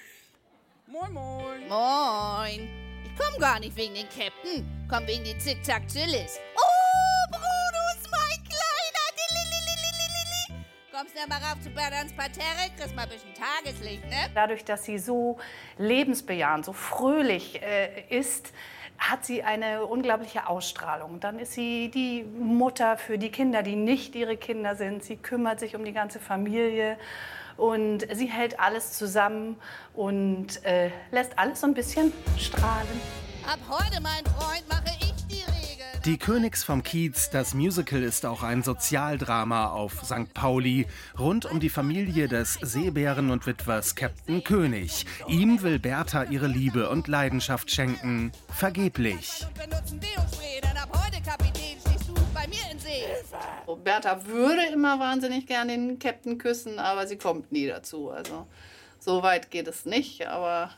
Moin, 0.85 1.11
moin. 1.11 1.67
Moin. 1.67 2.69
Ich 3.03 3.11
komm 3.17 3.41
gar 3.41 3.59
nicht 3.59 3.75
wegen 3.75 3.95
den 3.95 4.07
Captain. 4.09 4.87
Komm 4.87 5.07
wegen 5.07 5.23
den 5.23 5.39
Zickzack-Zillis. 5.39 6.37
Oh, 6.57 7.31
Brutus, 7.31 8.11
mein 8.11 8.43
Kleiner. 8.43 8.69
Kommst 10.91 11.15
du 11.15 11.29
mal 11.29 11.37
rauf 11.37 11.61
zu 11.61 11.69
Bernards 11.69 12.11
Parterre? 12.11 12.69
Kriegst 12.77 12.93
mal 12.93 13.03
ein 13.03 13.09
bisschen 13.09 13.33
Tageslicht, 13.33 14.03
ne? 14.09 14.29
Dadurch, 14.35 14.65
dass 14.65 14.83
sie 14.83 14.99
so 14.99 15.39
lebensbejahend, 15.77 16.65
so 16.65 16.73
fröhlich 16.73 17.61
äh, 17.61 18.03
ist, 18.09 18.51
hat 18.99 19.25
sie 19.25 19.43
eine 19.43 19.85
unglaubliche 19.85 20.47
Ausstrahlung. 20.47 21.19
Dann 21.19 21.39
ist 21.39 21.53
sie 21.53 21.89
die 21.89 22.23
Mutter 22.23 22.97
für 22.97 23.17
die 23.17 23.31
Kinder, 23.31 23.63
die 23.63 23.75
nicht 23.75 24.13
ihre 24.15 24.37
Kinder 24.37 24.75
sind. 24.75 25.03
Sie 25.03 25.15
kümmert 25.15 25.59
sich 25.59 25.75
um 25.75 25.85
die 25.85 25.93
ganze 25.93 26.19
Familie 26.19 26.97
und 27.57 28.05
sie 28.13 28.27
hält 28.27 28.59
alles 28.59 28.93
zusammen 28.93 29.57
und 29.93 30.63
äh, 30.65 30.91
lässt 31.11 31.37
alles 31.39 31.61
so 31.61 31.67
ein 31.67 31.73
bisschen 31.73 32.13
strahlen. 32.37 32.87
Ab 33.45 33.59
heute, 33.69 34.01
mein 34.01 34.23
Freund, 34.25 34.59
Regeln. 34.69 34.78
Die 36.09 36.17
Königs 36.17 36.63
vom 36.63 36.81
Kiez, 36.81 37.29
das 37.29 37.53
Musical 37.53 38.01
ist 38.01 38.25
auch 38.25 38.41
ein 38.41 38.63
Sozialdrama 38.63 39.67
auf 39.67 40.03
St. 40.03 40.33
Pauli 40.33 40.87
rund 41.19 41.45
um 41.45 41.59
die 41.59 41.69
Familie 41.69 42.27
des 42.27 42.55
Seebären 42.55 43.29
und 43.29 43.45
Witwers 43.45 43.93
Captain 43.93 44.43
König. 44.43 45.05
Ihm 45.27 45.61
will 45.61 45.77
Bertha 45.77 46.23
ihre 46.23 46.47
Liebe 46.47 46.89
und 46.89 47.07
Leidenschaft 47.07 47.69
schenken. 47.69 48.31
Vergeblich. 48.47 49.45
Benutzen 49.55 49.99
Deo-Spray, 49.99 50.61
denn 50.63 50.77
ab 50.77 50.89
heute, 50.91 51.21
Kapitän, 51.21 51.77
stehst 51.79 52.09
du 52.09 52.15
bei 52.33 52.47
mir 52.47 52.71
in 52.71 52.79
See. 52.79 53.03
So, 53.67 53.75
Bertha 53.75 54.25
würde 54.25 54.65
immer 54.73 54.99
wahnsinnig 54.99 55.45
gern 55.45 55.67
den 55.67 55.99
Captain 55.99 56.39
küssen, 56.39 56.79
aber 56.79 57.05
sie 57.05 57.19
kommt 57.19 57.51
nie 57.51 57.67
dazu. 57.67 58.09
Also 58.09 58.47
so 58.99 59.21
weit 59.21 59.51
geht 59.51 59.67
es 59.67 59.85
nicht, 59.85 60.25
aber 60.25 60.71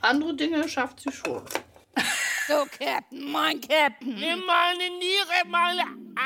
andere 0.00 0.34
Dinge 0.34 0.68
schafft 0.68 0.98
sie 0.98 1.12
schon. 1.12 1.42
So, 2.50 2.66
Captain, 2.66 3.30
mein 3.30 3.60
Captain. 3.60 4.12
Nimm 4.12 4.40
meine 4.44 4.90
Niere, 4.98 5.46
meine 5.46 5.84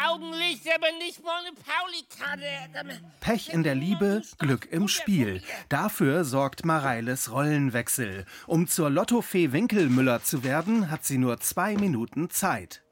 Augenlicht, 0.08 0.66
aber 0.74 0.86
nicht 0.98 1.22
meine 1.22 1.50
Pauli-Karte. 1.52 2.96
Pech 3.20 3.50
in 3.50 3.62
der 3.62 3.74
Liebe, 3.74 4.22
Glück 4.38 4.66
im 4.72 4.88
Spiel. 4.88 5.42
Dafür 5.68 6.24
sorgt 6.24 6.64
Mareiles 6.64 7.30
Rollenwechsel. 7.30 8.24
Um 8.46 8.66
zur 8.68 8.88
Lottofee 8.88 9.52
Winkelmüller 9.52 10.22
zu 10.22 10.44
werden, 10.44 10.90
hat 10.90 11.04
sie 11.04 11.18
nur 11.18 11.40
zwei 11.40 11.74
Minuten 11.74 12.30
Zeit. 12.30 12.82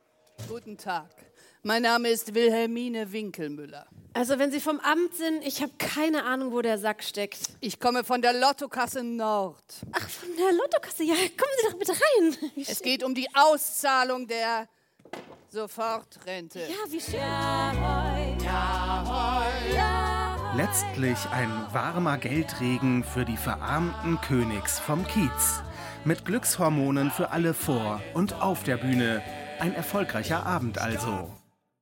Guten 0.47 0.77
Tag. 0.77 1.09
Mein 1.65 1.83
Name 1.83 2.09
ist 2.09 2.35
Wilhelmine 2.35 3.13
Winkelmüller. 3.13 3.87
Also 4.15 4.39
wenn 4.39 4.51
Sie 4.51 4.59
vom 4.59 4.81
Amt 4.81 5.15
sind, 5.15 5.47
ich 5.47 5.63
habe 5.63 5.73
keine 5.79 6.25
Ahnung, 6.25 6.53
wo 6.53 6.61
der 6.61 6.77
Sack 6.77 7.05
steckt. 7.05 7.39
Ich 7.61 7.79
komme 7.79 8.03
von 8.03 8.21
der 8.21 8.33
Lottokasse 8.33 9.05
Nord. 9.05 9.63
Ach, 9.93 10.09
von 10.09 10.29
der 10.37 10.53
Lottokasse. 10.53 11.05
Ja, 11.05 11.15
kommen 11.15 11.53
Sie 11.61 11.71
doch 11.71 11.79
bitte 11.79 11.93
rein. 11.93 12.51
Wie 12.57 12.63
Es 12.63 12.79
schön. 12.79 12.85
geht 12.85 13.05
um 13.05 13.15
die 13.15 13.29
Auszahlung 13.33 14.27
der 14.27 14.69
Sofortrente. 15.51 16.61
Ja, 16.61 16.91
wie 16.91 17.01
schön. 17.01 17.21
Letztlich 20.57 21.19
ein 21.31 21.51
warmer 21.73 22.19
Geldregen 22.19 23.05
für 23.05 23.25
die 23.25 23.37
verarmten 23.37 24.21
Königs 24.21 24.81
vom 24.81 25.07
Kiez. 25.07 25.63
Mit 26.05 26.25
Glückshormonen 26.25 27.13
für 27.13 27.31
alle 27.31 27.55
vor 27.55 28.03
und 28.15 28.35
auf 28.43 28.65
der 28.65 28.79
Bühne. 28.79 29.23
Ein 29.61 29.75
erfolgreicher 29.75 30.45
Abend 30.45 30.79
also. 30.79 31.31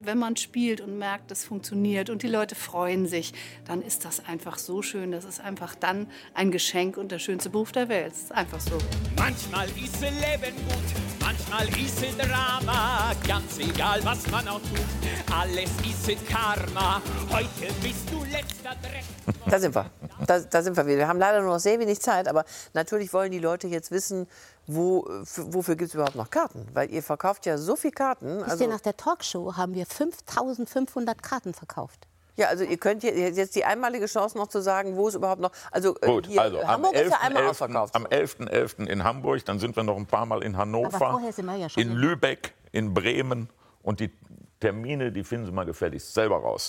Wenn 0.03 0.17
man 0.17 0.35
spielt 0.37 0.81
und 0.81 0.97
merkt, 0.97 1.31
es 1.31 1.45
funktioniert 1.45 2.09
und 2.09 2.23
die 2.23 2.27
Leute 2.27 2.55
freuen 2.55 3.07
sich, 3.07 3.35
dann 3.67 3.83
ist 3.83 4.07
das 4.07 4.27
einfach 4.27 4.57
so 4.57 4.81
schön. 4.81 5.13
Das 5.13 5.27
ist 5.27 5.43
einfach 5.43 5.75
dann 5.75 6.07
ein 6.33 6.51
Geschenk 6.51 6.97
und 6.97 7.13
der 7.13 7.19
schönste 7.19 7.51
Beruf 7.51 7.71
der 7.73 7.91
Welt. 7.91 8.15
Es 8.15 8.23
ist 8.23 8.33
einfach 8.33 8.61
so. 8.61 8.79
Manchmal 9.19 9.69
ist 9.69 10.01
Leben 10.01 10.57
gut, 10.57 11.21
manchmal 11.21 11.69
ist 11.79 12.03
Drama. 12.19 13.13
Ganz 13.29 13.59
egal, 13.59 14.01
was 14.03 14.27
man 14.31 14.49
auch 14.49 14.61
tut, 14.61 15.35
alles 15.39 15.69
ist 15.85 16.27
Karma. 16.27 17.03
Heute 17.31 17.71
bist 17.83 18.11
du 18.11 18.25
letzter 18.25 18.75
Dreck. 18.81 19.05
Da 19.51 19.59
sind 19.59 19.75
wir. 19.75 19.91
Da, 20.27 20.41
da 20.41 20.63
sind 20.63 20.79
wir 20.79 20.87
wieder. 20.87 20.97
Wir 20.97 21.09
haben 21.09 21.19
leider 21.19 21.43
nur 21.43 21.53
noch 21.53 21.61
sehr 21.61 21.79
wenig 21.79 22.01
Zeit, 22.01 22.27
aber 22.27 22.47
natürlich 22.73 23.13
wollen 23.13 23.33
die 23.33 23.39
Leute 23.39 23.69
jetzt 23.69 23.91
wissen, 23.91 24.27
wo, 24.75 25.07
wofür 25.37 25.77
gibt 25.77 25.89
es 25.89 25.95
überhaupt 25.95 26.17
noch 26.17 26.31
Karten? 26.31 26.67
Weil 26.73 26.91
ihr 26.91 27.03
verkauft 27.03 27.47
ja 27.47 27.59
so 27.59 27.77
viel 27.77 27.91
Karten. 27.91 28.39
Wisst 28.39 28.51
Also, 28.51 28.65
ihr, 28.65 28.71
nach 28.71 28.81
der 28.81 28.97
Talkshow 28.97 29.57
haben 29.57 29.75
wir 29.75 29.87
5500 29.87 31.23
Karten 31.23 31.55
verkauft. 31.55 32.07
ja, 32.37 32.49
also 32.49 32.65
ihr 32.65 32.77
könnt 32.79 33.03
jetzt 33.03 33.55
die 33.55 33.65
einmalige 33.65 34.07
Chance 34.07 34.37
noch 34.39 34.47
zu 34.49 34.61
sagen, 34.63 34.97
wo 34.97 35.09
es 35.09 35.15
überhaupt 35.15 35.41
noch. 35.43 35.51
Also 35.71 35.95
äh, 36.01 36.07
Gut, 36.07 36.27
hier, 36.27 36.41
also 36.41 36.61
am 36.61 36.69
Hamburg 36.69 36.95
ist 36.95 37.11
ja 37.11 37.19
einmal 37.21 37.43
11.11. 37.45 37.49
ausverkauft. 37.51 37.95
am 37.97 38.07
11.11. 38.07 38.87
in 38.87 39.05
Hamburg, 39.05 39.45
dann 39.45 39.59
sind 39.59 39.77
wir 39.77 39.83
noch 39.83 39.97
ein 39.97 40.07
paar 40.07 40.27
Mal 40.27 40.43
in 40.43 40.57
Hannover, 40.57 40.97
Aber 40.97 41.11
vorher 41.13 41.33
sind 41.33 41.47
wir 41.47 41.57
ja 41.57 41.69
schon 41.69 41.83
in 41.83 41.91
in- 41.91 41.97
Lübeck, 41.97 42.55
in 42.73 42.95
Bremen 42.95 43.49
und 43.83 44.01
die 44.01 44.11
Termine, 44.61 45.11
die 45.11 45.25
finden 45.25 45.47
Sie 45.47 45.53
mal 45.53 45.65
gefälligst 45.65 46.13
selber 46.13 46.37
raus. 46.37 46.69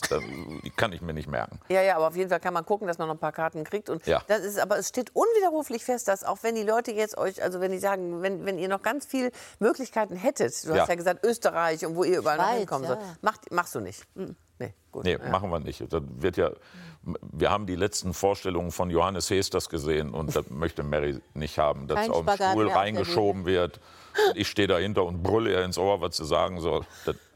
Die 0.64 0.70
kann 0.70 0.94
ich 0.94 1.02
mir 1.02 1.14
nicht 1.14 1.28
merken. 1.30 1.60
Ja, 1.70 1.82
ja, 1.82 1.98
aber 1.98 2.08
auf 2.08 2.16
jeden 2.16 2.30
Fall 2.30 2.40
kann 2.40 2.54
man 2.54 2.66
gucken, 2.66 2.88
dass 2.88 2.98
man 2.98 3.08
noch 3.08 3.16
ein 3.16 3.20
paar 3.20 3.34
Karten 3.34 3.64
kriegt. 3.66 3.90
Und 3.90 4.06
Ja. 4.08 4.22
das 4.28 4.42
ist, 4.42 4.60
aber 4.60 4.78
es 4.78 4.88
steht 4.90 5.12
unwiderruflich 5.14 5.84
fest, 5.84 6.08
dass 6.08 6.24
auch 6.24 6.38
wenn 6.42 6.56
die 6.56 6.64
Leute 6.64 6.92
jetzt 6.92 7.18
euch, 7.18 7.44
also 7.44 7.60
wenn 7.60 7.72
die 7.72 7.80
sagen, 7.80 8.22
wenn, 8.22 8.46
wenn 8.46 8.58
ihr 8.58 8.70
noch 8.70 8.82
ganz 8.82 9.06
viel 9.06 9.32
Möglichkeiten 9.60 10.16
hättet, 10.16 10.64
du 10.66 10.74
Ja. 10.74 10.82
hast 10.82 10.90
ja 10.90 10.96
gesagt 10.96 11.26
Österreich 11.26 11.86
und 11.86 11.96
wo 11.96 12.04
ihr 12.04 12.20
überall 12.20 12.38
noch 12.38 12.46
Schweiz, 12.46 12.58
hinkommen 12.60 12.84
ja. 12.86 12.96
sollt, 12.96 13.24
macht, 13.24 13.52
machst 13.52 13.76
du 13.76 13.82
nicht. 13.82 14.04
Nee, 14.16 14.74
gut. 14.92 15.04
Nee, 15.04 15.18
ja. 15.22 15.30
machen 15.30 15.50
wir 15.50 15.60
nicht. 15.60 15.82
Das 15.92 16.02
wird 16.18 16.38
ja, 16.38 16.52
wir 17.04 17.50
haben 17.50 17.66
die 17.66 17.76
letzten 17.76 18.14
Vorstellungen 18.14 18.72
von 18.72 18.90
Johannes 18.90 19.30
Hesters 19.30 19.68
gesehen 19.70 20.14
und 20.14 20.36
das 20.36 20.46
möchte 20.50 20.84
Mary 20.84 21.20
nicht 21.34 21.58
haben, 21.58 21.88
dass 21.88 22.00
Kein 22.00 22.12
auf 22.12 22.26
den 22.26 22.30
Spagat 22.36 22.52
Stuhl 22.52 22.70
reingeschoben 22.70 23.46
wird. 23.46 23.80
Und 24.30 24.38
ich 24.38 24.48
stehe 24.50 24.68
dahinter 24.68 25.04
und 25.06 25.24
brülle 25.24 25.52
ihr 25.52 25.64
ins 25.64 25.78
Ohr, 25.78 26.02
was 26.02 26.18
sie 26.18 26.26
sagen 26.26 26.60
soll. 26.62 26.86
Das, 27.06 27.16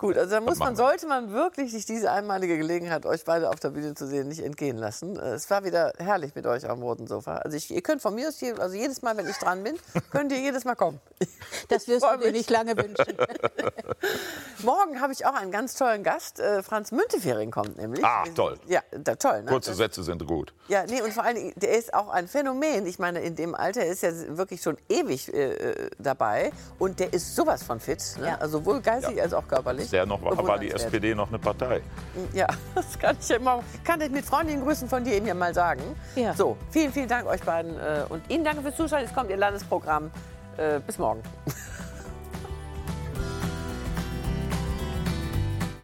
Gut, 0.00 0.16
also 0.16 0.30
da 0.30 0.40
muss 0.40 0.58
man, 0.58 0.76
sollte 0.76 1.06
man 1.06 1.30
wirklich 1.30 1.72
sich 1.72 1.84
diese 1.84 2.10
einmalige 2.10 2.56
Gelegenheit, 2.56 3.04
euch 3.04 3.22
beide 3.26 3.50
auf 3.50 3.60
der 3.60 3.68
Bühne 3.68 3.94
zu 3.94 4.06
sehen, 4.06 4.28
nicht 4.28 4.40
entgehen 4.42 4.78
lassen. 4.78 5.18
Äh, 5.18 5.34
Es 5.34 5.50
war 5.50 5.62
wieder 5.62 5.92
herrlich 5.98 6.34
mit 6.34 6.46
euch 6.46 6.66
am 6.70 6.80
roten 6.82 7.06
Sofa. 7.06 7.36
Also 7.36 7.58
ich, 7.58 7.70
ihr 7.70 7.82
könnt 7.82 8.00
von 8.00 8.14
mir 8.14 8.28
aus, 8.28 8.40
je- 8.40 8.54
also 8.58 8.74
jedes 8.74 9.02
Mal, 9.02 9.14
wenn 9.18 9.28
ich 9.28 9.36
dran 9.36 9.62
bin, 9.62 9.78
könnt 10.10 10.32
ihr 10.32 10.38
jedes 10.40 10.64
Mal 10.64 10.74
kommen. 10.74 10.98
Das 11.68 11.86
wirst 11.86 12.02
du 12.10 12.16
dir 12.16 12.24
mich. 12.28 12.32
nicht 12.32 12.50
lange 12.50 12.74
wünschen. 12.78 13.14
Morgen 14.62 15.00
habe 15.00 15.12
ich 15.12 15.26
auch 15.26 15.34
einen 15.34 15.50
ganz 15.50 15.74
tollen 15.74 16.02
Gast. 16.02 16.40
Äh, 16.40 16.62
Franz 16.62 16.92
Müntefering 16.92 17.50
kommt 17.50 17.76
nämlich. 17.76 18.04
Ah, 18.04 18.24
toll. 18.34 18.58
Ja, 18.68 18.80
da, 18.92 19.14
toll. 19.16 19.42
Ne? 19.42 19.50
kurze 19.50 19.74
Sätze 19.74 20.02
sind 20.02 20.26
gut. 20.26 20.52
Ja, 20.68 20.84
nee, 20.86 21.00
und 21.02 21.12
vor 21.12 21.24
allen 21.24 21.36
Dingen, 21.36 21.52
der 21.56 21.76
ist 21.78 21.92
auch 21.94 22.08
ein 22.08 22.28
Phänomen. 22.28 22.86
Ich 22.86 22.98
meine, 22.98 23.20
in 23.20 23.36
dem 23.36 23.54
Alter 23.54 23.84
ist 23.86 24.02
er 24.02 24.36
wirklich 24.38 24.62
schon 24.62 24.76
ewig 24.88 25.32
äh, 25.32 25.52
äh, 25.52 25.90
dabei. 25.98 26.52
Und 26.78 27.00
der 27.00 27.12
ist 27.12 27.34
sowas 27.36 27.62
von 27.62 27.80
fit. 27.80 28.02
Ne? 28.18 28.28
Ja. 28.28 28.34
Also 28.38 28.58
sowohl 28.58 28.80
geistig 28.80 29.20
als 29.20 29.32
auch 29.32 29.46
körperlich. 29.48 29.89
Der 29.92 30.06
noch, 30.06 30.22
war 30.22 30.30
die 30.30 30.36
Bewundernswert. 30.36 30.80
SPD 30.84 31.14
noch 31.14 31.28
eine 31.28 31.38
Partei? 31.38 31.80
Ja, 32.32 32.46
das 32.74 32.98
kann 32.98 33.16
ich 33.20 33.28
ja 33.28 33.36
immer, 33.36 33.62
kann 33.84 34.00
ich 34.00 34.10
mit 34.10 34.24
freundlichen 34.24 34.62
Grüßen 34.62 34.88
von 34.88 35.04
dir 35.04 35.14
eben 35.14 35.26
ja 35.26 35.34
mal 35.34 35.52
sagen. 35.54 35.82
Ja. 36.16 36.34
So, 36.34 36.56
vielen, 36.70 36.92
vielen 36.92 37.08
Dank 37.08 37.26
euch 37.26 37.40
beiden. 37.42 37.76
äh, 37.78 38.04
Und 38.08 38.22
Ihnen 38.30 38.44
danke 38.44 38.62
fürs 38.62 38.76
Zuschauen. 38.76 39.00
Jetzt 39.02 39.14
kommt 39.14 39.30
Ihr 39.30 39.36
Landesprogramm. 39.36 40.10
Äh, 40.56 40.80
Bis 40.80 40.98
morgen. 40.98 41.22